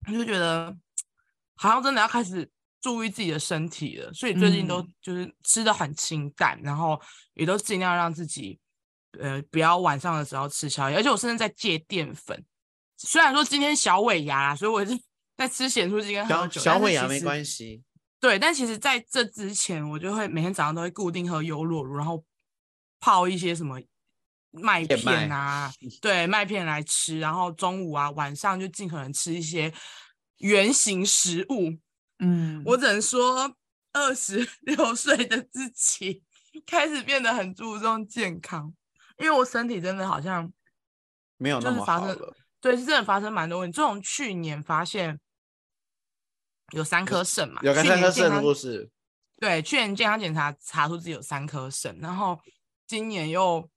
[0.07, 0.75] 我就觉得。
[1.55, 2.49] 好像真的要开始
[2.81, 6.99] 注意自己的身体了，所以最近都就是吃的很清淡，嗯、然后
[7.35, 8.59] 也都尽量让自己
[9.19, 12.43] 呃不要晚上的时候吃宵夜，而且我甚至在戒淀粉。
[12.97, 14.97] 虽然说今天小尾牙啦，所以我是
[15.35, 16.61] 在吃咸酥鸡跟喝酒。
[16.61, 17.83] 小尾牙没关系。
[18.19, 22.23] 对，但其实在这之前，我就会每天早上都会固定喝优酪乳，然后
[22.99, 23.79] 泡一些什么
[24.51, 25.71] 麦片啊，
[26.01, 29.73] 对，麦片来吃，然后中午啊晚上就尽可能吃一些。
[30.39, 31.79] 圆形食物，
[32.19, 33.55] 嗯，我只能说，
[33.93, 36.21] 二十六岁的自己
[36.65, 38.73] 开始变得很注重健康，
[39.17, 40.51] 因为我身体真的好像
[41.37, 42.35] 没有那么好了。
[42.59, 43.75] 对，是真的发生蛮多问题。
[43.75, 45.19] 自从去年发现
[46.71, 48.89] 有三颗肾嘛，有个三颗肾的故事。
[49.37, 52.39] 对，去年健康检查查出自己有三颗肾，然后
[52.87, 53.69] 今年又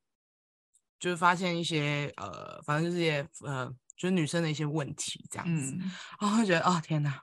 [0.99, 3.75] 就是发现一些呃，反正就是一些呃。
[3.99, 7.19] 就是女生的一些问题这样子，嗯、然后会觉得哦天哪，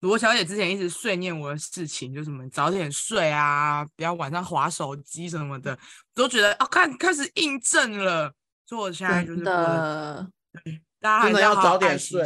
[0.00, 5.78] 罗小姐之前一直碎念我的事情，就什么早点睡啊，不要晚上划手机什么的，
[6.14, 8.32] 都觉得啊看开始印证了，
[8.66, 10.30] 所以我现在就是的，
[10.64, 12.22] 对，大家还是要早点睡，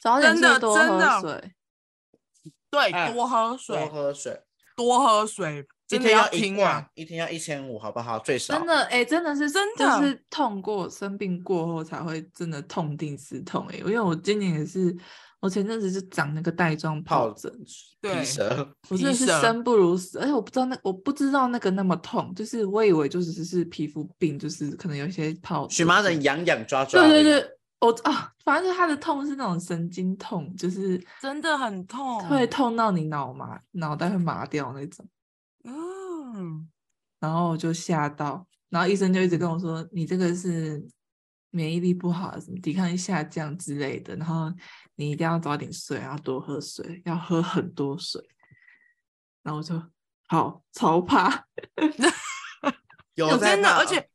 [0.00, 1.54] 早点睡，多喝喝水，
[2.70, 4.42] 对，多喝水，多喝水，
[4.76, 5.66] 多喝水。
[5.90, 8.18] 一天要一罐，一天要一千五，好不好？
[8.18, 8.56] 最少。
[8.56, 13.76] 真的，哎、欸，真的是真的，就是痛过生病过后才会真的痛定思痛、欸。
[13.76, 14.96] 哎，因为我今年也是，
[15.44, 17.52] 我前阵子是长那个带状疱疹，
[18.00, 27.06] 对，皮蛇，我真的是生不如死，而且我不知道那我不知道那个那么痛，就是我以为就只是皮肤病，就是可能有一些疱荨麻疹痒痒抓抓。
[27.06, 35.06] 对对对，我啊，反正它的痛是那种神经痛，就是真的很痛，会痛到你脑麻，脑袋会麻掉那种。
[35.64, 36.66] 嗯，
[37.20, 40.82] 然后就吓到，然后医生就一直跟我说：“你这个是
[41.50, 44.50] 免疫力不好，什么抵抗力下降之类的，然后
[44.96, 48.22] 你一定要早点睡，要多喝水，要喝很多水。
[49.42, 49.90] 然后我说
[50.26, 51.46] 好，超怕，
[53.14, 54.08] 有真的，而且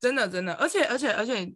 [0.00, 1.54] 真的真的，而且而且而且，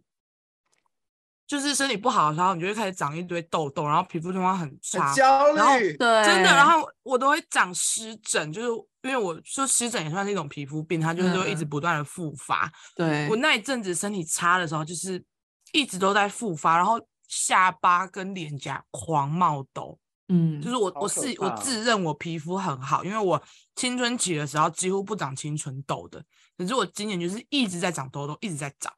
[1.47, 8.67] 就是身体不好的时候，你就会开始长一堆痘痘，然后皮肤状况很差，很焦虑，对，真的，然后我都会长湿疹，就是
[9.01, 12.67] 因为我说湿疹也算是一种皮肤病，它就是会一直不断的复发。
[12.67, 15.23] 嗯、对，我那一阵子身体差的时候，就是
[15.71, 19.97] 一直都在复发，然后下巴跟脸颊狂冒痘。
[20.31, 23.41] 嗯，就是我，我是我自认我皮肤很好，因为我
[23.75, 26.23] 青春期的时候几乎不长青春痘的，
[26.55, 28.93] 可是我今年就是一直在长痘痘，一直在长。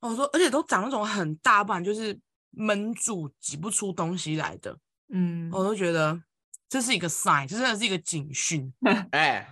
[0.00, 2.18] 我说，而且都长那种很大，不然就是
[2.50, 4.76] 闷住挤不出东西来的。
[5.14, 6.20] 嗯，我都觉得
[6.68, 8.70] 这是一个 sign，这真的是一个警讯。
[9.12, 9.48] 哎，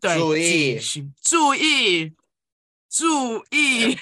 [0.00, 0.76] 对，注意，
[1.22, 2.12] 注意，
[2.90, 3.96] 注意，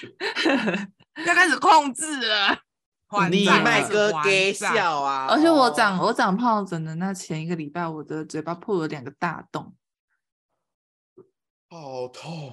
[1.26, 2.62] 要开始控制了。
[3.30, 5.26] 你麦哥给笑啊！
[5.28, 9.74] 而且我长我长疱疹的那前一个礼拜，我的嘴巴破了两个大洞，
[11.68, 12.52] 好痛！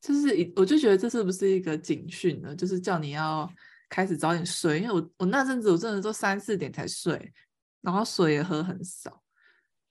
[0.00, 2.54] 就是我就觉得这是不是一个警讯呢？
[2.54, 3.50] 就是叫你要
[3.88, 7.32] 开始早点睡，因为我我那阵子我真的都三四点才睡，
[7.80, 9.20] 然后水也喝很少，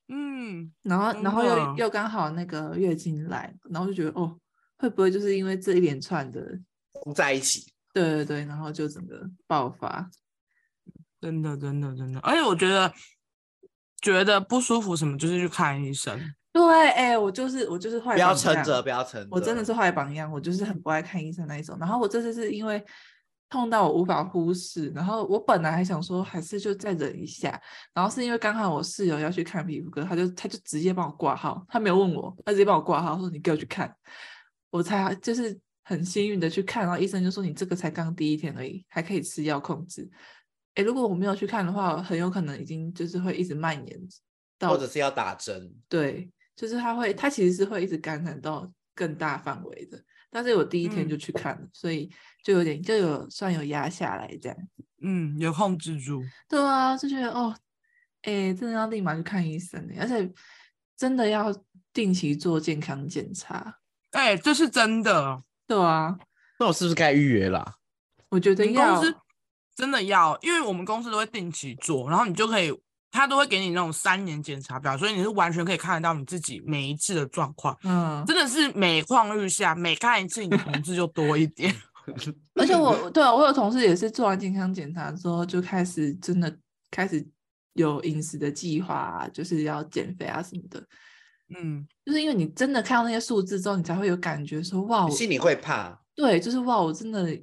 [0.08, 4.40] 嗯，然后然后又又刚好那个月经来，然后就觉得哦，
[4.78, 6.58] 会不会就是因为这一连串的
[7.14, 7.74] 在一起？
[7.96, 10.10] 对对对，然后就整个爆发，
[11.22, 12.92] 真的真的真的，而且我觉得
[14.02, 16.20] 觉得不舒服什么，就是去看医生。
[16.52, 21.78] 对，哎，我就是我就是坏榜样，不要撑着，不要撑着，我真的是坏榜样，我就是很不爱看医生那一种。
[21.80, 22.84] 然后我这次是因为
[23.50, 27.58] 痛到我无法忽视，然后我本来还想说还是就再忍一下，
[27.94, 33.96] 然后是因为刚好我室友要去看皮肤科，他就他就直接帮我挂号，他没有问我，他直接帮我挂号，说你给我去看，
[34.70, 35.58] 我才就是。
[35.88, 40.10] 很幸运的去看，然后医生就说，你这个才刚第一天而已，还可以吃药控制。
[40.74, 44.00] 诶，如果我没有去看的话，很有可能已经就是会一直蔓延
[44.58, 45.72] 到，或者是要打针。
[45.88, 50.04] 对，就是它会，它其实是会一直感染到更大范围的。
[50.32, 52.12] 但是我第一天就去看了，嗯、所以
[52.44, 54.58] 就有点就有算有压下来这样。
[55.02, 56.22] 嗯，有控制住。
[56.50, 57.56] 对啊，就觉得哦，
[58.24, 60.30] 诶，真的要立马去看医生，而且
[60.98, 61.56] 真的要
[61.94, 63.80] 定期做健康检查。
[64.12, 65.44] 哎，这是真的。
[65.68, 66.18] 对啊，
[66.60, 67.74] 那我是不是该预约啦、啊？
[68.30, 69.16] 我觉得要，公司
[69.76, 72.72] 真的要，因为我们公司都会定期做，然后你就可以，
[73.12, 77.78] 他都会给你那种三年检查表，所以你是完全可以看得到你自己每一次的状况。
[77.84, 81.74] 嗯，真的是每况愈下，每看一次你的红字就多一点。
[82.54, 86.56] 而且我对啊，我有同事也是做完健康检查之后就开始真的
[86.92, 87.26] 开始
[87.74, 90.86] 有饮食的计划、啊，就是要减肥啊什么的。
[91.50, 96.00] 嗯，就是因为你真的看到那些数字之后，你才会有感觉说哇，我心里会怕。
[96.16, 97.40] 对，就是哇，我真的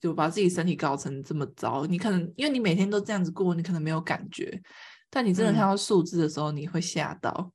[0.00, 1.86] 就把自己身体搞成这么糟。
[1.86, 4.60] 你可能因为你每天都这样子过，你可能没有感觉，
[5.08, 7.52] 但你真的看到数字的时候，嗯、你会吓到。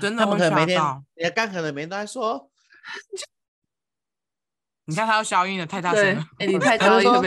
[0.00, 1.02] 真的会吓到。
[1.16, 2.50] 你的肝可能每天都在说，
[4.84, 6.24] 你看他要消音了，太大声了。
[6.38, 7.22] 哎，你 太高音了。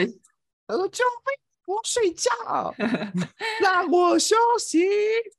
[0.68, 1.44] 他说：“救命！
[1.66, 2.30] 我睡觉，
[3.62, 4.86] 让我休息，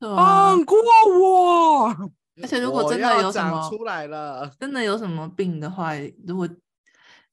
[0.01, 0.79] 放过
[1.19, 5.93] 我。”而且如果真的有什么出来了，真的有什么病的话，
[6.27, 6.49] 如果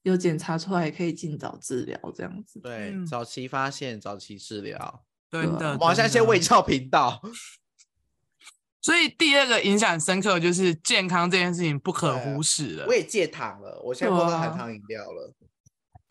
[0.02, 2.60] 有检查出来，也可以尽早治疗，这样子。
[2.60, 5.04] 对，嗯、早期发现，早期治疗。
[5.30, 5.76] 对的。
[5.80, 7.20] 我好像先卫教频道。
[8.82, 12.86] 所以第二个印象深刻就是健康这件事情不可忽视了。
[12.86, 15.32] 我也戒糖了，我现在不喝含糖饮料了。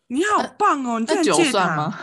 [0.06, 0.98] 你好棒哦！
[0.98, 1.94] 你戒酒算吗？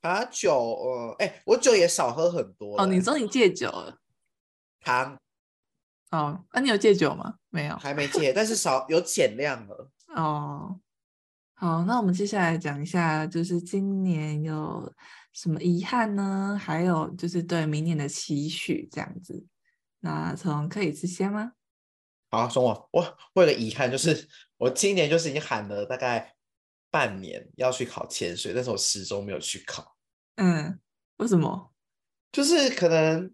[0.00, 2.80] 啊，酒，呃，哎、欸，我酒也少喝很多。
[2.80, 3.98] 哦，你说你戒酒了？
[4.80, 5.16] 糖。
[6.12, 7.36] 哦，那、啊、你有戒酒吗？
[7.48, 9.90] 没有，还没戒，但是少有减量了。
[10.14, 10.78] 哦，
[11.54, 14.92] 好，那我们接下来讲一下，就是今年有
[15.32, 16.54] 什么遗憾呢？
[16.62, 19.46] 还有就是对明年的期许这样子。
[20.00, 21.52] 那从克里斯先吗？
[22.30, 26.34] 好，从我，我为了遗憾，就是我今年就是已经喊了大概
[26.90, 29.96] 半年要去考潜水，但是我始终没有去考。
[30.36, 30.78] 嗯，
[31.16, 31.72] 为什么？
[32.30, 33.32] 就是可能。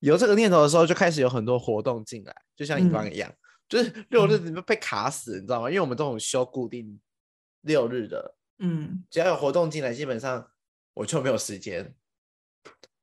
[0.00, 3.36] 有这个念头的时候，就开始有很多活动进来，就像乙方一样，嗯、
[3.68, 5.68] 就是六日你们被卡死，嗯、你知道吗？
[5.68, 6.98] 因为我们这种休固定
[7.60, 10.50] 六日的，嗯，只要有活动进来，基本上
[10.94, 11.94] 我就没有时间。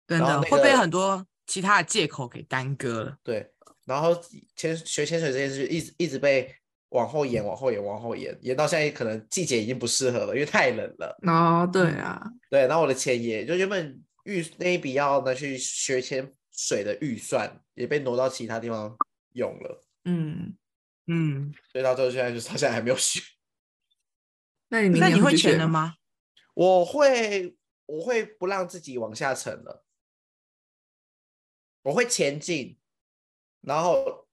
[0.08, 3.18] 真的、那个、会被很多其他的借口给耽搁了。
[3.24, 3.52] 对，
[3.86, 4.20] 然后
[4.56, 6.52] 潜学潜水这件事一直一直被
[6.90, 11.20] 往后延，往后延，往后延，延到现在可能季节已经不适合了，因为太冷了。
[11.28, 16.34] 哦，对啊，对，然后我的钱也就原本预那一笔要拿去学潜。
[16.58, 18.98] 水的预算也被挪到其他地方
[19.34, 20.58] 用了，嗯
[21.06, 23.22] 嗯，所以到最后现在就是他现在还没有学。
[24.70, 25.68] 那你明那你会年去学钱了？
[25.68, 25.96] 吗？
[26.56, 27.56] 我会
[27.86, 29.86] 我会不让自己往下沉了，
[31.84, 32.78] 我会前进，
[33.62, 34.28] 然后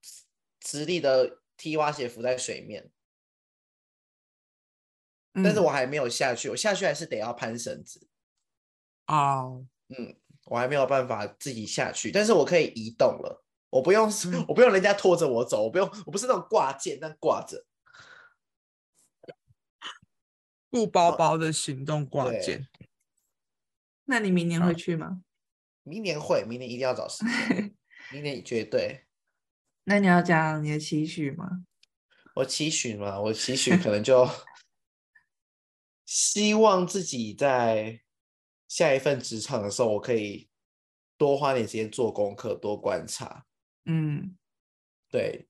[0.59, 2.91] 直立的踢蛙鞋浮在水面，
[5.35, 8.09] 但是嗯我还没有下去，我下去还是得要攀绳子。
[9.05, 13.43] 哦，嗯，我还没有办法自己下去，但是我可以移动了。
[13.69, 17.65] 我不用，嗯我不用人家拖着我走，我不用，我不是那种挂件，但挂着。
[20.69, 22.67] 不包包的行动挂对件。
[24.05, 25.21] 那你明年好会去吗？
[25.83, 27.75] 明年会，明年一定要找时间，
[28.13, 29.05] 明年绝对。
[29.83, 31.65] 那你要讲你的期许吗？
[32.35, 34.29] 我期许嘛，我期许可能就
[36.05, 38.01] 希望自己在
[38.67, 40.49] 下一份职场的时候，我可以
[41.17, 43.45] 多花点时间做功课，多观察。
[43.85, 44.35] 嗯，
[45.09, 45.47] 对，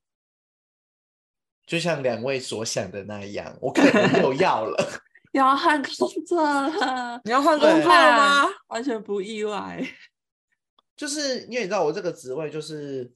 [1.66, 5.02] 就像两位所想的那样，我可能又要了。
[5.34, 8.50] 要换工作了， 你要换工作了吗？
[8.68, 9.86] 完全不意外。
[10.96, 13.14] 就是因为你知道我这个职位就是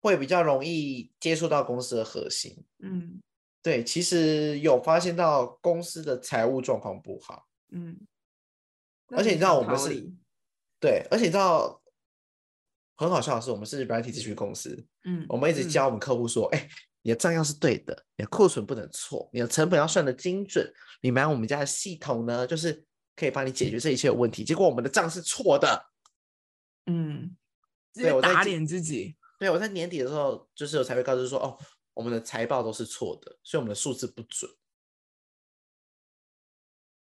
[0.00, 2.64] 会比较容易接触到公司的核心。
[2.78, 3.20] 嗯
[3.62, 7.46] 对，其实有发现到公司的财务状况不好。
[7.72, 7.98] 嗯，
[9.16, 10.10] 而且你知道我们是
[10.80, 11.80] 对，而且你知道
[12.96, 16.68] 很好笑的是，我们是软体咨询公司，嗯我们一直教我们客户说，哎、
[17.02, 22.84] 你的账要是对的，你的库存不能错，你的成本要算的精准，你买我们家的系统呢，就是
[23.16, 24.44] 可以帮你解决这一切的问题。
[24.44, 25.90] 结果我们的账是错的。
[26.86, 27.34] 嗯
[27.94, 29.16] 对我打脸自己。
[29.38, 31.58] 对，我在年底的时候，就是我才会告知说，哦，
[31.94, 34.50] 我们的财报都是错的，所以我们的数字不准。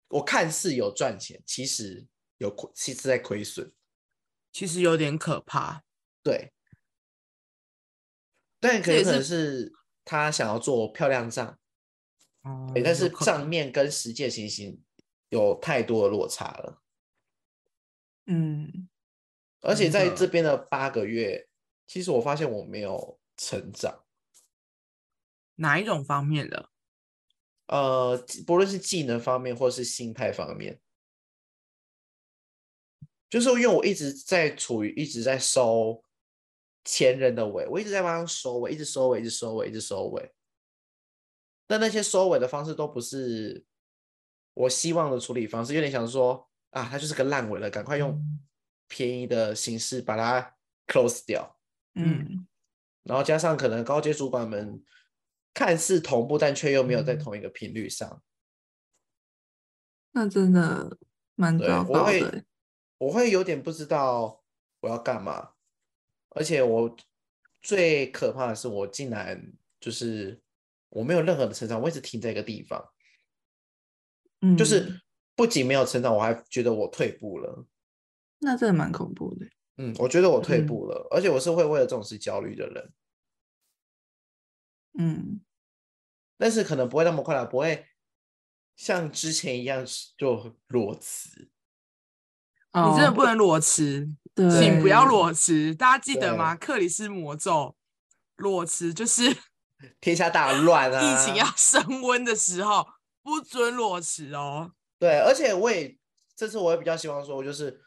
[0.09, 2.05] 我看似有赚钱，其实
[2.37, 3.71] 有亏，其实在亏损。
[4.51, 5.83] 其实有点可怕。
[6.21, 6.51] 对，
[8.59, 11.57] 但可也能可能是是他想要做漂亮账，
[12.41, 14.83] 哦欸但是账面跟实际的情形
[15.29, 16.81] 有太多的落差了。
[18.25, 18.89] 嗯
[19.61, 21.47] 而且在这边的八个月，
[21.85, 24.05] 其实我发现我没有成长。
[25.55, 26.69] 哪一种方面的？
[27.69, 28.17] 呃，
[28.47, 30.81] 不论是技能方面或是心态方面，
[33.29, 36.03] 就是因为我一直在处于一直在收
[36.83, 40.33] 前人的尾，我一直在帮他收尾，一直收尾，一直收尾，一直收尾。
[41.67, 43.63] 但那些收尾的方式都不是
[44.55, 48.19] 我希望的处理方式，有点想说啊，他就是个烂尾了，赶快用
[48.87, 50.55] 便宜的形式把它
[50.87, 51.59] close 掉。
[51.93, 52.47] 嗯
[53.03, 54.83] 然后加上可能高阶主管们
[55.53, 58.21] 看似同步，但却又没有在同一个频率上。
[60.11, 60.97] 那真的
[61.35, 62.43] 蛮对，糟我会糕的。
[62.97, 64.43] 我会有点不知道
[64.81, 65.51] 我要干嘛，
[66.29, 66.97] 而且我
[67.61, 70.41] 最可怕的是，我竟然就是
[70.89, 72.91] 我没有任何的成长，我一直停在一个地方，
[74.41, 74.99] 嗯，就是
[75.35, 77.65] 不仅没有成长，我还觉得我退步了。
[78.39, 79.45] 那真的蛮恐怖的。
[79.77, 82.91] 嗯，我觉得我退嗯步了，而且我是会为了这种事焦虑的人，
[84.99, 85.39] 嗯
[86.37, 87.87] 但是可能不会那么快了，不会
[88.75, 89.85] 像之前一样
[90.17, 91.49] 就裸辞。
[92.71, 95.73] 哦，你真的不能裸辞，请不要裸辞。
[95.73, 96.55] 大家记得吗？
[96.55, 97.75] 克里斯魔咒，
[98.35, 99.35] 裸辞就是
[99.99, 101.01] 天下大乱啊！
[101.01, 102.87] 疫情要升温的时候，
[103.23, 104.73] 不准裸辞哦。
[104.99, 105.97] 对，而且我也
[106.35, 107.81] 这次我也比较希望说，就是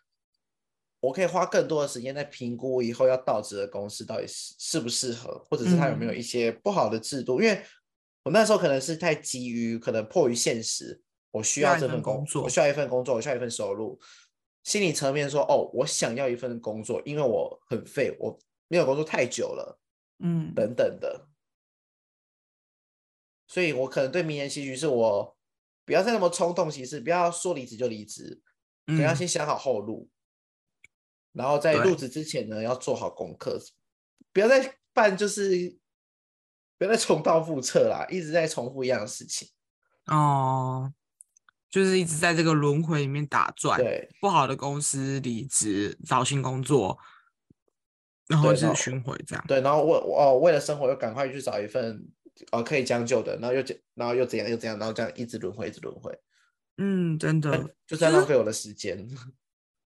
[1.03, 7.43] 我可以花更多的时间在评估以后要到职的公司到底适适不适合，或者是它有没有一些不好的制度。
[7.43, 7.61] 因为
[8.23, 14.01] 我那时候可能是太急于，可能迫于现实，我需要这份工作我需要一份工作，我需要一份收入。
[14.63, 18.39] 心理层面说，哦，我想要一份工作，因为我很废，我
[18.69, 19.81] 没有工作太久了，
[20.21, 21.27] 嗯等等的。
[23.49, 25.37] 所以我可能对明年期许是我
[25.85, 28.41] 不要再那么冲动行事，不要说离职就离职，
[28.87, 30.09] 可能要嗯，先想好后路，
[31.33, 33.59] 然后在入职之前呢，要做好功课，
[34.33, 35.77] 不要再办就是
[36.77, 39.49] 不要再重蹈覆辙啦，一直在重复一样的事情。
[40.07, 40.93] 哦，
[41.71, 43.79] 就是一直在这个轮回里面打转。
[43.79, 46.99] 对不好的公司离职，找新工作，
[48.27, 49.45] 然后就是巡回这样。
[49.47, 52.05] 对，然后为哦为了生活又赶快去找一份
[52.51, 56.19] 呃可以将就的，然后又怎然后又怎样又怎样，然后这样一直轮回，一直轮回，
[56.79, 59.09] 嗯，真的，就在浪费我的时间。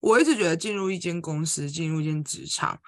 [0.01, 2.81] 我一直觉得进入一间公司，进入一间职场，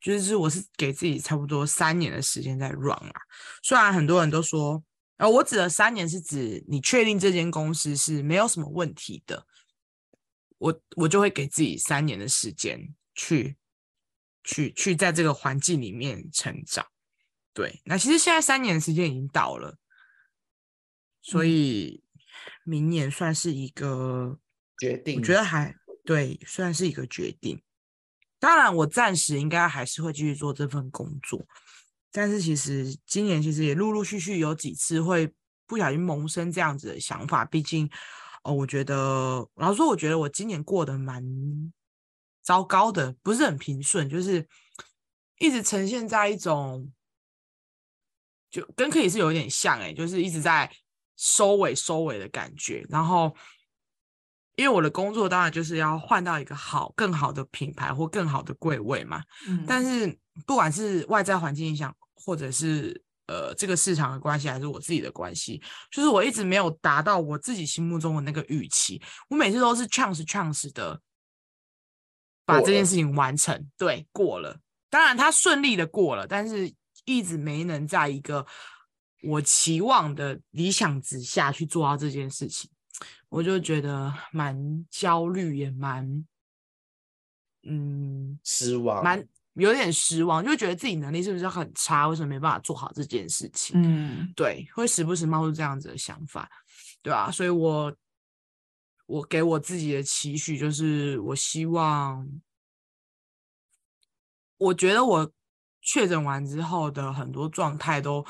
[0.00, 3.14] 就是我是给自己差不多三年的时间在 run 啊。
[3.62, 4.82] 虽然很多人都说，
[5.16, 9.46] 呃，我指的三年是指你确定这间公司是没有什么问题的，
[10.58, 13.56] 我我就会给自己三年的时间去
[14.42, 16.86] 去去在这个环境里面成长。
[17.54, 19.78] 对，那其实现在三年的时间已经到了，
[21.22, 22.02] 所以
[22.64, 24.40] 明年算是一个
[24.80, 25.72] 决定，我觉得还
[26.04, 27.62] 对，算是一个决定。
[28.38, 31.42] 当然，我暂时应该还是会继续做这份工作，
[32.12, 35.32] 但是其实今年其实也陆陆续续有几次会
[35.66, 37.42] 不小心萌生这样子的想法。
[37.46, 37.88] 毕竟，
[38.42, 41.24] 哦，我觉得老实说，我觉得我今年过得蛮
[42.42, 44.46] 糟糕的，不是很平顺，就是
[45.38, 46.92] 一直呈现在一种，
[48.50, 50.70] 就跟可以是有点像哎，就是一直在
[51.16, 53.34] 收尾收尾的感觉，然后。
[54.56, 59.22] 因为我的工作当然就是要换到一个好、更好的品牌或更好的柜位嘛。
[59.48, 59.64] 嗯。
[59.66, 69.02] 但是不管是外在环境影响，或者是呃这个市场的关系，还是我自己的关系，就是我一直没有达到我自己心目中的那个预期。
[69.28, 71.00] 我每次都是 chance chance 的
[72.44, 74.58] 把这件事情完成，对，过了。
[74.90, 76.72] 当然他顺利的过了，但是
[77.04, 78.46] 一直没能在一个
[79.22, 82.70] 我期望的理想之下去做到这件事情。
[83.28, 86.24] 我就觉得蛮焦虑，也蛮
[87.62, 92.06] 嗯失望，蛮有点失望，就觉得自己能力是不是很差？
[92.06, 93.80] 为什么没办法做好这件事情？
[93.82, 96.48] 嗯，对，会时不时冒出这样子的想法，
[97.02, 97.30] 对吧？
[97.30, 97.96] 所以我
[99.06, 102.28] 我给我自己的期许就是，我希望，
[104.58, 105.32] 我觉得我
[105.80, 108.24] 确诊完之后的很多状态都。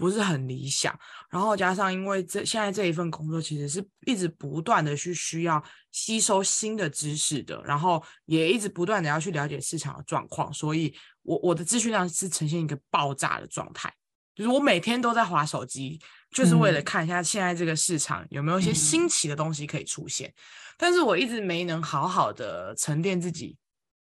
[0.00, 0.98] 不是很理想，
[1.28, 13.92] 然后加上因为这现在这一份工作其实是一直不断的去需要吸收新的知识的，然后也一直不断的要去了解市场的状况，所以我我的资讯量是呈现一个爆炸的状态，
[14.34, 20.34] 就是我每天都在划手机，就是为了看一下现在这个市场有没有一些新奇的东西可以出现，嗯、
[20.78, 23.54] 但是我一直没能好好的沉淀自己，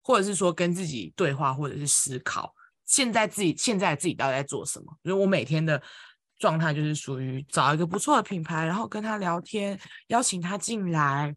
[0.03, 2.55] 或者是说跟自己对话，或者是思考。
[2.93, 4.85] 现在自己现在自己到底在做什么？
[5.03, 5.83] 就是我每天的
[6.39, 11.35] 状态就是属于找一个不错的品牌，然后跟他聊天，邀请他进来，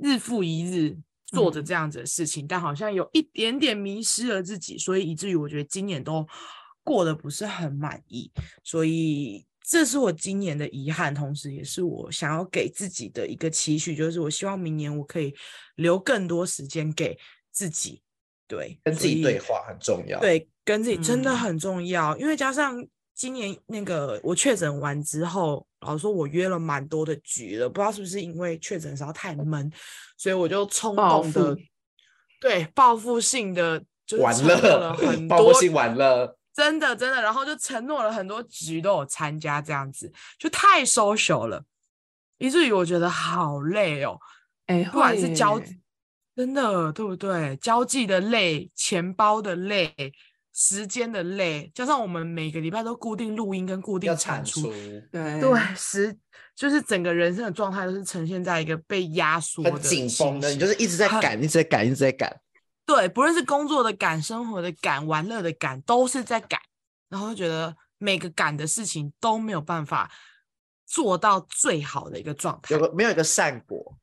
[0.00, 6.24] 日复一日做着这样子的事情，嗯、但好像有一点点迷失了自己，所以以至于我觉得今年都
[6.84, 8.30] 过得不是很满意，
[8.62, 15.34] 所以这是我今年的遗憾，同时也是我想要给自己的一个期许，就是我希望明年我可以
[15.74, 17.18] 留更多时间给
[17.50, 18.00] 自己。
[18.48, 20.18] 对，跟自己对话很重要。
[20.18, 22.82] 对，跟自己真的很重要，嗯、因为加上
[23.14, 29.70] 今年那个我确诊完之后，老实说我约了蛮多的局了，不知道是不是因为确诊的时候太闷，
[30.16, 31.60] 所以我就冲动的，报
[32.40, 41.62] 对，报复性的就承诺了很多，报复性玩乐，真的真的，然后就承诺了很多局都有参加，这样子就太 social 了，
[42.38, 44.18] 以至于我觉得好累哦，
[44.66, 45.60] 哎，不管是交。
[46.38, 47.56] 真的对不对？
[47.56, 49.92] 交际的累，钱包的累，
[50.54, 54.70] 时间的累，加上我们每个礼拜都固定录音跟固定产出，出
[55.10, 56.16] 对对，时
[56.54, 62.40] 就是整个人生的状态都是呈现在一个被压缩的、紧绷的，你就是一直在赶，一直在赶，一直在赶。
[62.86, 66.60] 对，不论是工作的赶、生活的赶、玩乐的赶，都是在赶。
[67.08, 70.08] 然后就觉得每个赶的事情都没有办法
[70.86, 73.98] 做到最好的一个状态，有个没有一个善果。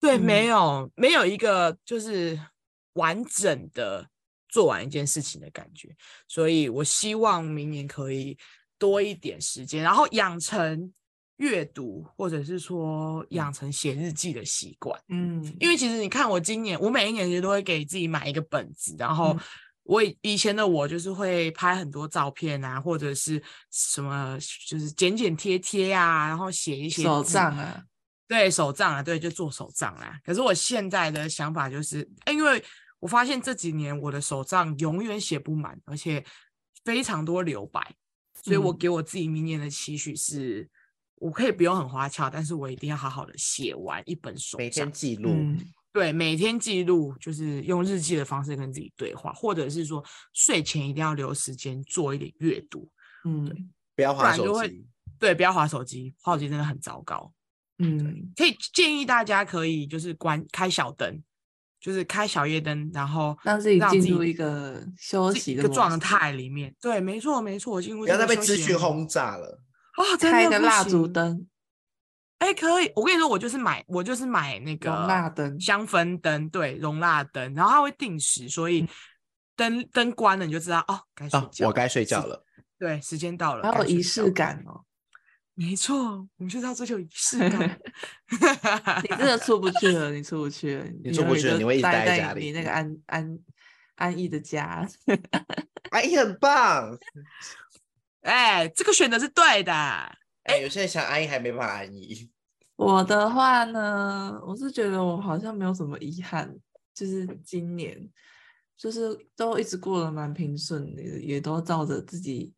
[0.00, 2.38] 对，没有没有一个就是
[2.92, 4.08] 完整的
[4.48, 5.94] 做完一件事情的感觉，
[6.28, 8.36] 所以我希望明年可以
[8.78, 10.92] 多一点时间，然后养成
[11.38, 14.98] 阅读或者是说养成写日记的习惯。
[15.08, 19.36] 嗯，因为其实你看，我今年我每一年其实都会给自己买一个本子，然后
[19.82, 24.38] 我以前的我就是会拍很多照片啊，或者是什么
[24.68, 27.82] 就是剪剪贴贴啊，然后写一些手账啊。
[28.28, 30.20] 对手账啊，对，就做手账啦。
[30.24, 32.62] 可是我现在的想法就是，因为
[32.98, 36.24] 我发现这几年我的手账永远写不满，而且
[36.84, 37.94] 非常多留白，
[38.42, 40.68] 所以我给我自己明年的期许是，嗯、
[41.16, 45.30] 我可以不用很花俏，但是我一定要好好的写完一本手账，每天记录。
[45.30, 45.60] 嗯、
[45.92, 52.88] 对，每天记录，就是用日记的方式跟自己对话，或者是说睡前一定要留时间做一点阅读。
[53.24, 54.86] 嗯，不要划手机。
[55.18, 57.32] 对，不要划手机，划手机真的很糟糕。
[57.78, 61.22] 嗯，可以建议大家可以就是关开小灯，
[61.80, 66.74] 就是开小夜灯，然后让自己进入一个休息的状态里面。
[66.80, 69.60] 对，没错没错，进入不要再被资讯轰炸了。
[69.96, 71.46] 哦，开个蜡烛灯，
[72.38, 72.90] 哎，可以。
[72.94, 78.86] 我跟你说，我就是买，我就是买那个容蜡灯、香氛灯，对，容蜡灯，然后它会定时，所以
[79.54, 82.44] 灯灯关了你就知道哦，该睡觉，我该睡觉了。
[82.78, 84.84] 对，时间到了，还有仪式感哦。
[85.58, 85.96] 没错，
[86.36, 87.80] 我们就是要追求仪式感。
[89.02, 92.44] 你真的出不去了，你出不去了，你出不去了，你会一直待在家里。
[92.44, 93.38] 你那个安安
[93.94, 94.86] 安逸的家，
[95.90, 96.96] 安逸很棒。
[98.20, 99.72] 哎，这个选择是对的。
[100.42, 102.30] 哎，有些人想安逸还没办法安逸。
[102.76, 106.54] 我的话呢，我是觉得我好像没有什么遗憾，
[106.92, 107.98] 就是今年
[108.76, 112.52] 就是都一直过得蛮平顺的，也都照着自己，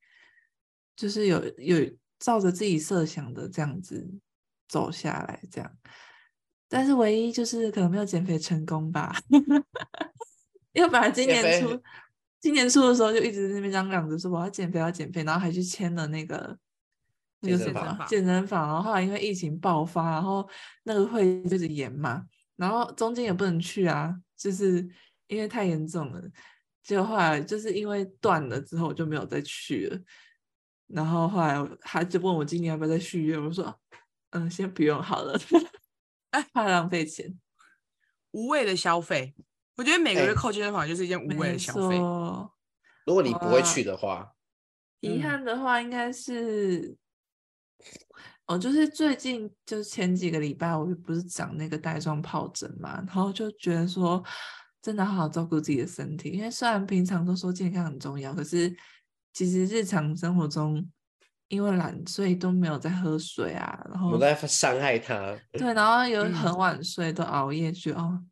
[0.97, 1.77] 就是有有
[2.19, 4.09] 照着自己设想的这样子
[4.69, 5.71] 走下来，这样。
[6.69, 9.15] 但是唯一就是可能没有减肥成功吧，
[10.73, 11.83] 因为本来今年初
[12.41, 16.59] 今年初的时候就一直在那边嚷嚷着说我要减肥要减肥，然后还去签了那个。
[17.41, 20.45] 那个什么健身房，然后后来因为疫情爆发，然后
[20.83, 22.21] 那个会就是延嘛，
[22.57, 24.85] 然后中间也不能去啊，就是
[25.29, 26.21] 因为太严重了。
[26.83, 29.97] 结果后来就是因为断了之后，我就没有再去了。
[30.89, 33.79] 然后后来他就问我今年要不要再续约，我说
[34.31, 35.39] 嗯，先不用好了，
[36.53, 37.39] 怕浪费钱，
[38.33, 39.35] 无谓的消费。
[39.77, 41.97] 我觉得每个月扣健身房就是一件无谓的消费。
[41.97, 42.51] 欸、
[43.07, 44.33] 如果你不会去的话，
[45.01, 46.97] 遗憾的话应该是。
[48.47, 54.25] 哦，就是最近就是前几个礼拜，我不是长那个带状疱疹嘛，然后就觉得说，
[54.81, 58.75] 真的好好照顾自己的身体，因为虽然平常都说健康很重要，可是
[59.33, 60.89] 其实日常生活中
[61.49, 65.37] 因为懒，所以都没有在喝水啊，然后我在伤害他。
[65.53, 68.25] 对，然后有很晚睡，都熬夜去、嗯、哦，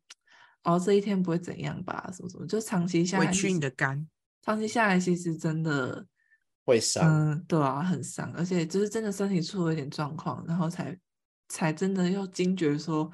[0.63, 2.11] 熬这一天不会怎样吧？
[2.13, 4.07] 什么什么，就长期下来，委屈你的肝，
[4.43, 6.07] 长期下来其实真的。
[6.69, 10.99] 会伤，嗯，对啊，很伤，而且就是真的身体出了一点状况，然后才
[11.49, 13.09] 才真的要惊觉说，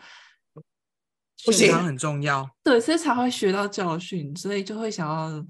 [1.36, 5.46] 健康很重要，对，所以才会学到教训，所以就会想要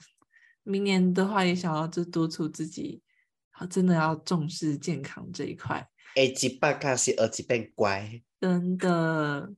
[0.63, 3.03] 明年的话也想要就督促自己，
[3.51, 5.89] 好，真的要重视健康这一块。
[6.15, 9.51] 哎，几百卡是耳机变乖，真的，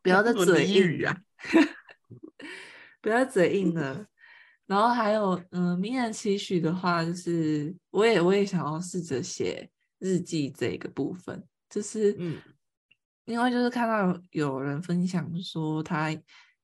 [0.00, 1.22] 不要再嘴硬啊，
[3.02, 4.06] 不要嘴硬了。
[4.66, 9.68] 然后还有，嗯，明年期许的话，就是我也我也想要试着写
[9.98, 12.40] 日记这个部分，就是，嗯，
[13.26, 16.10] 因为就是看到有人分享说他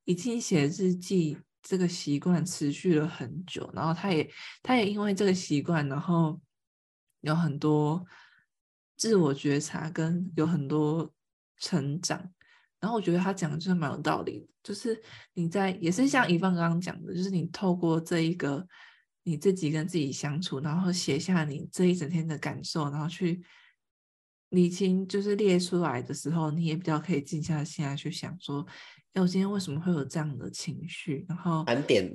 [0.04, 4.30] 已经写日记这个习惯持续了很久，然后他也
[4.62, 6.40] 他也因为这个习惯，然后
[7.20, 8.04] 有很多
[8.96, 11.12] 自我觉察跟有很多
[11.58, 12.30] 成长。
[12.80, 15.02] 然后我觉得他讲的就是蛮有道理，就是
[15.34, 18.64] 你在也是像怡芳刚刚讲的，就是你透过这一个
[19.24, 23.42] 你自己跟自己相处，然后写下你这一整天的感受，然后去
[24.50, 28.64] 理清，就是列出来的时候，你也比较可以静下心来去想说，
[29.18, 31.26] 哎，我今天为什么会有这样的情绪？
[31.28, 32.08] 然后盘点，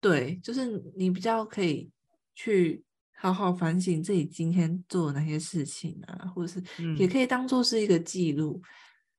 [0.00, 1.88] 对，就是你比较可以
[2.34, 2.82] 去
[3.14, 6.62] 好好反省自己今天做的那些事情啊，或者是
[6.98, 8.60] 也可以当做是一个记录。
[8.62, 8.68] 嗯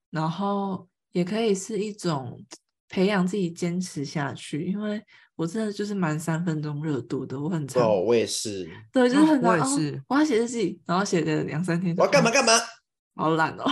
[0.09, 2.41] 然后也可以是一种
[2.87, 5.03] 培养自己坚持下去，因为
[5.35, 12.53] 我真的就是蛮三分钟热度的，我很常哦，我也是，对，就是很、哦、我也是、哦，我要写日记，然后写个两三天，我要干嘛干嘛，
[13.15, 13.65] 好懒哦，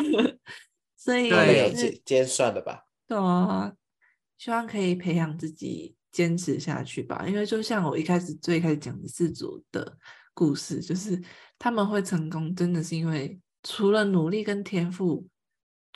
[1.00, 3.72] 所以对，今天算了吧，对啊，
[4.38, 9.98] 希望可以培养自己坚持下去吧，因为就像我一开始最开始讲的四组的
[10.34, 11.22] 故事，就是
[11.58, 15.28] 他们会成功，真的是因为除了努力跟天赋。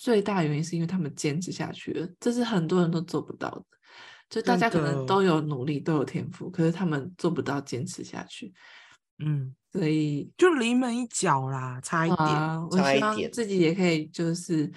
[0.02, 3.66] 最大原因是因为他们坚持下去了，这是很多人都做不到的。
[4.30, 8.54] 就大家可能都有努力，都有天赋，可是他们做不到坚持下去。
[9.18, 14.72] 嗯，所以就临门一脚啦，差一点，啊，我希望自己也可以就是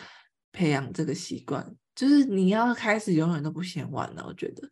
[0.51, 1.73] 培养这个习惯，
[2.03, 4.25] 就是你要开始永远都不嫌晚了。
[4.27, 4.69] 我觉得，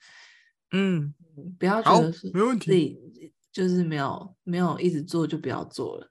[0.73, 1.15] 嗯，
[1.61, 2.73] 不要觉得是没问题，自
[3.21, 6.11] 己就是没有没有一直做就不要做了。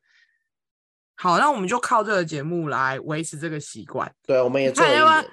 [1.15, 4.09] 好，那我们就靠这个节目来维持这个习惯。
[4.25, 5.25] 对，我们也做了一年了。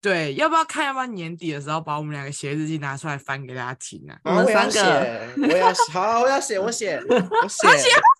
[0.00, 0.86] 对，要不要看？
[0.86, 4.18] 要不要年底的时候把我们两个写日记拿出来翻给大家听啊？
[4.24, 7.68] 我们三个，我要写，好，我要写，我写，我写。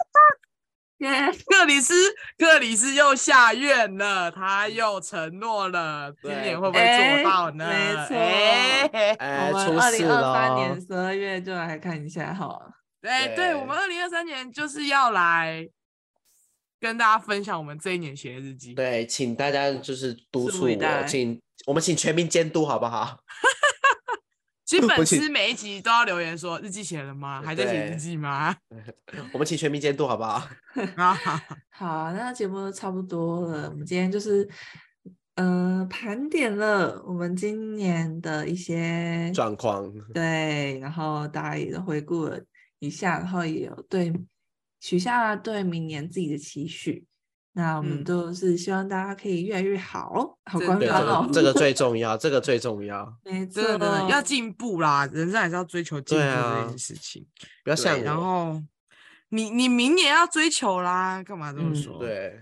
[1.00, 1.30] 耶！
[1.46, 1.94] 克里斯，
[2.38, 7.68] 克里斯又下院了，他又承诺了，今年会不会做到呢？
[7.68, 8.16] 没错，
[9.18, 12.70] 哎，我们二零二三年十二月就来看一下好了。
[13.02, 15.68] 对，对，我们二零二三年就是要来。
[16.82, 18.72] 跟大家分享我们这一年写的日记。
[18.72, 23.18] 对，请大家就是督促我，请我们请全民监督好不好？
[24.78, 27.42] 请粉丝每一集都要留言说日记写了吗？
[27.44, 28.56] 还在写日记吗？
[29.32, 30.48] 我们请全民监督好不好？
[31.70, 34.48] 好，那节目差不多了，我们今天就是
[35.34, 42.40] 嗯、呃、盘点了我们今年的一些状况，对，然后大家也都回顾了
[42.78, 44.12] 一下，然后也有对。
[44.82, 47.04] 许下对明年自己的期许，
[47.52, 51.28] 那我们都是希望大家可以越来越好，好官方哦。
[51.32, 53.12] 这个最 重要，这个最重要。
[53.24, 53.62] 没错，
[54.08, 57.26] 要进步啦，人生还是要追求进步这件事情。
[57.64, 58.02] 不要像我。
[58.04, 58.62] 然后
[59.30, 61.98] 你你明年要追求啦，干嘛这么说？
[61.98, 62.40] 对，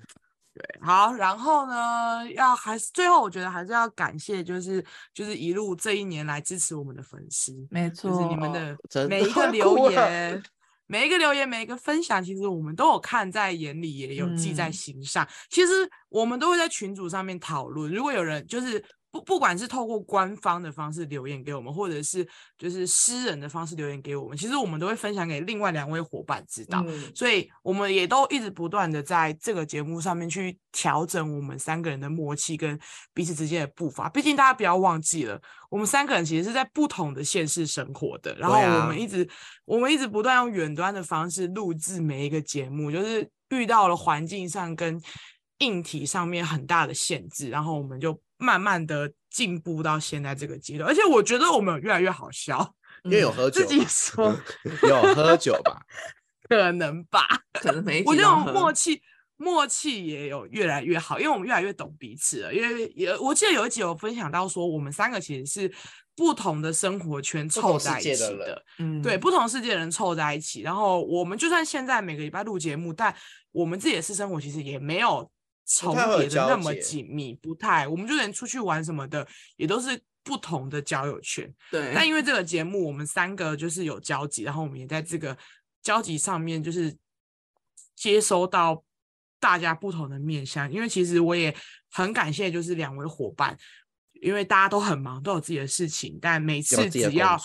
[0.55, 4.85] 对，好，然后呢，要还是最后，我觉得还是要感谢，就是
[5.15, 8.77] 就是一路这一年来支持我们的粉丝，没错，就是你们的
[9.09, 10.43] 每一个留言，
[10.89, 15.25] 每一个留言，每一个分享，其实我们都有看在眼里，也有记在心上。
[15.25, 18.85] 嗯、其实我们都会在群组上面讨论，如果有人就是。
[19.11, 22.27] 不，不管是透过官方的方式留言给我们，或者是
[22.59, 26.85] 就是私人的方式留言给我们，其实我们都会分享给另外两位伙伴知道。
[26.87, 32.79] 嗯、所以我们也都一直不断的在这个节目上面去调整我们三个人的默契跟
[33.15, 34.09] 彼此之间的步伐。
[34.11, 35.41] 毕竟大家不要忘记了，
[35.71, 38.35] 我们三个人其实是在不同的县市生活的。
[38.37, 39.29] 然后我们一直、啊、
[39.65, 45.01] 我们一直不断用远端的方式录制每一个节目，就是遇到了环境上跟
[45.59, 48.21] 硬体上面很大的限制，然后我们就。
[48.39, 54.35] 慢慢的进步到现在这个阶段，而且我觉得我们越来越好笑，因为有喝酒，自己说
[54.89, 55.83] 有喝酒吧，
[56.49, 58.03] 可能吧，可能没。
[58.07, 59.03] 我觉得我们默契
[59.37, 62.55] 默契也有越来越好，因为我们越来越懂彼此了。
[62.55, 65.73] 因为也我记得有一集有分享到说，我们三个其实是
[66.17, 70.63] 不同的生活圈凑在一起的，的嗯，对，不同世界的人凑在一起。
[70.63, 73.15] 然后我们就算现在每个礼拜录节目，但
[73.53, 75.31] 我们自己的私生活其实也没有。
[75.71, 81.55] 重叠的那么紧密，不太，我们就连出去玩什么的，也都是不同的交友圈。
[81.71, 81.93] 对。
[81.95, 85.37] 但因为这个节目，我们三个就是有交集，然后我们也在这个
[85.83, 86.97] 交集上面，就是
[87.95, 88.83] 接收到
[89.39, 90.73] 大家不同的面向。
[90.73, 91.55] 因为其实我也
[91.91, 93.55] 很感谢，就是两位伙伴，
[94.23, 97.39] 因为大家都很忙，都有自己的事情，但每次只要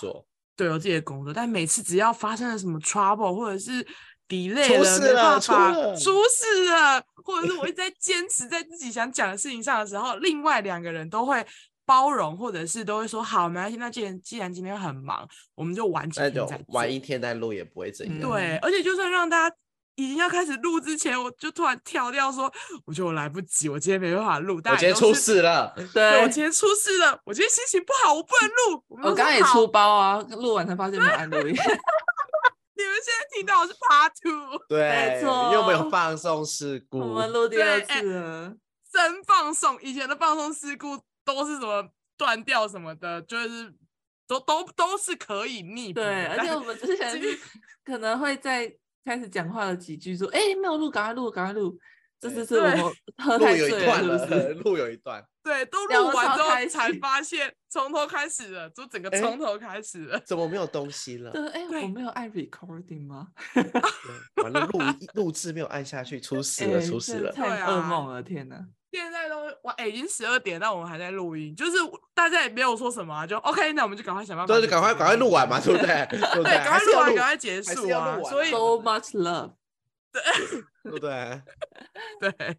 [0.56, 3.86] 对有自己的工作，但每次只要发生了什么 trouble 或者是。
[4.28, 11.44] Delay 了，没办法，出事了，或者是我一直在坚持在自己想讲的事情上的时候，另外两个人都会
[11.86, 13.76] 包容，或者是都会说好，没关系。
[13.76, 18.20] 那既然既然今天很忙，我们就晚几天再晚一天再录也不会怎样。
[18.20, 19.56] 对，而且就算让大家
[19.96, 22.50] 已经要开始录之前，我就突然跳掉说，
[22.86, 24.56] 我觉得我来不及，我今天没办法录。
[24.56, 28.84] 我今天出事了，对，我今天出事了，我今天心情不好，我不能录。
[28.88, 31.54] 我刚刚也出包啊，录完才发现没按录音。
[33.04, 38.56] 现在听到的是 Part Two，对，没错，又没有放送事故，我们录第二次了，欸，
[38.90, 39.80] 真放送。
[39.82, 41.86] 以前的放送事故都是什么
[42.16, 43.74] 断掉什么的，就是
[44.26, 46.00] 都都都是可以弥补。
[46.00, 47.20] 对， 而且我们之前
[47.84, 48.72] 可能会在
[49.04, 51.78] 开始讲话的几句说，哎，欸，没有录，赶快录，赶快录。
[52.24, 52.78] 这次是我们
[53.22, 55.22] 喝太醉了，录 有一段。
[55.44, 60.18] 对，都录完之后才发现从头开始了，就整个从头开始了。
[60.24, 61.30] 怎么没有东西了？
[61.32, 63.28] 对，哎，我没有按 recording 吗？
[64.42, 64.80] 完了，录
[65.12, 68.56] 录制没有按下去，出事了，出事了，太噩梦了，天哪！
[68.90, 71.72] 现在都哇，已经十二点，但我们还在录音，就是
[72.14, 76.06] 大家也没有说什么，就 OK，那我们就赶快想办法，对，就赶快赶快录完嘛，对不对？
[76.08, 78.18] 对，赶快录完，赶快结束啊！
[78.22, 79.52] 所以 so much love，
[80.10, 80.22] 对，
[80.84, 81.42] 对不对？
[82.20, 82.56] 对。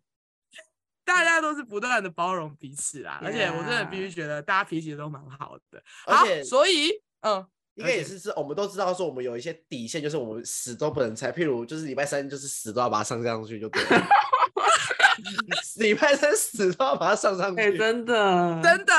[1.06, 5.82] 大家都是不断的包容彼此啦.而且我真的必须觉得大家脾气都蛮好的。
[6.08, 6.90] 而且，所以，
[7.22, 7.46] 嗯，
[7.76, 11.32] 应该也是是，我们都知道说我们有一些底线，就是我们死都不能拆。
[11.32, 14.08] 譬如就是礼拜三就是死都要把它上上去就对了。
[15.78, 18.94] 礼拜三死都要把它上上去，欸、真的真的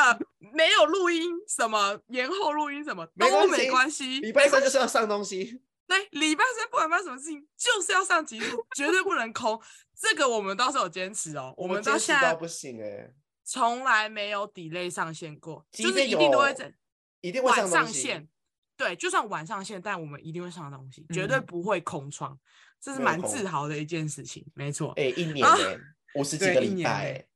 [0.54, 4.20] 没有录音什么延后录音什么都没关系。
[4.20, 5.60] 礼拜三就是要上东西。
[5.86, 9.60] 对，礼拜三不管发生什么事情，就是要上集数，绝对不能空。
[9.94, 13.12] 这个我们倒是有坚持哦，我们到现在不行哎，
[13.44, 16.72] 从来没有 delay 上线过，就是一定都会在，
[17.20, 18.28] 一定会晚上线。
[18.76, 22.38] 对，就算晚上线，但我们一定会上东西，绝对不会空窗，
[22.78, 24.44] 这是蛮自豪的一件事情。
[24.54, 25.78] 没错，哎，一年哎，
[26.14, 27.26] 五十 几个礼拜，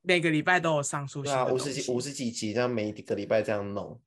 [0.00, 4.00] 每个礼拜都有上书，啊，五十几五十几集，这样每一个礼拜这样弄。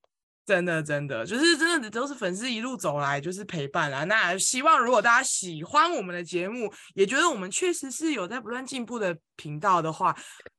[0.46, 4.04] 真的，真的，就是真的都是粉丝一路走来就是陪伴啊。
[4.04, 10.16] 那希望如果大家喜欢我们的节目，也觉得我们确实是有在不断进步的频道的话，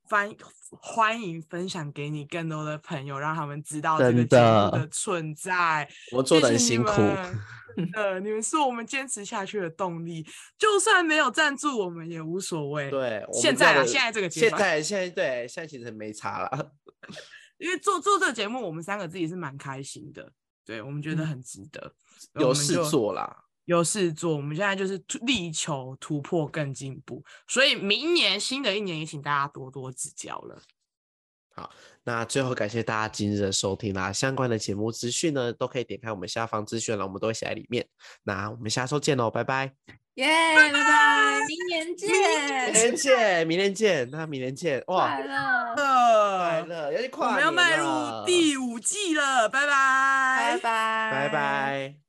[0.09, 0.29] 欢
[0.69, 5.89] 欢迎分享给你更多的朋友，让他们知道这个节目的存在。
[6.11, 6.91] 我做的很辛苦，
[7.95, 10.27] 呃，你们是我们坚持下去的动力。
[10.59, 12.91] 就算没有赞助，我们也无所谓。
[12.91, 16.73] 对，现在啊，现在这个阶段，现在现在对，现在其实没差了。
[17.59, 20.33] 因为做做这个节目，我们三个自己是蛮开心的，
[20.65, 21.95] 对，我们觉得很值得，
[22.35, 24.37] 嗯、有事做啦，有事做。
[24.37, 30.61] 我们现在就是力求突破更进步，所以明年新的一年也请大家多多指教了。
[31.55, 31.71] 好，
[32.05, 37.89] 那最后感谢大家今日的收听啦，相关的节目资讯呢，都可以点开我们下方资讯了，我们都会写在里面。
[38.23, 40.06] 那我们下周见喽，拜拜。
[40.17, 47.87] 耶拜拜，明年见，明年见，明年见，那明年见，哇，快乐，快乐，有点快，我们要迈入
[48.25, 52.06] 第五季了，拜拜，拜拜，拜拜。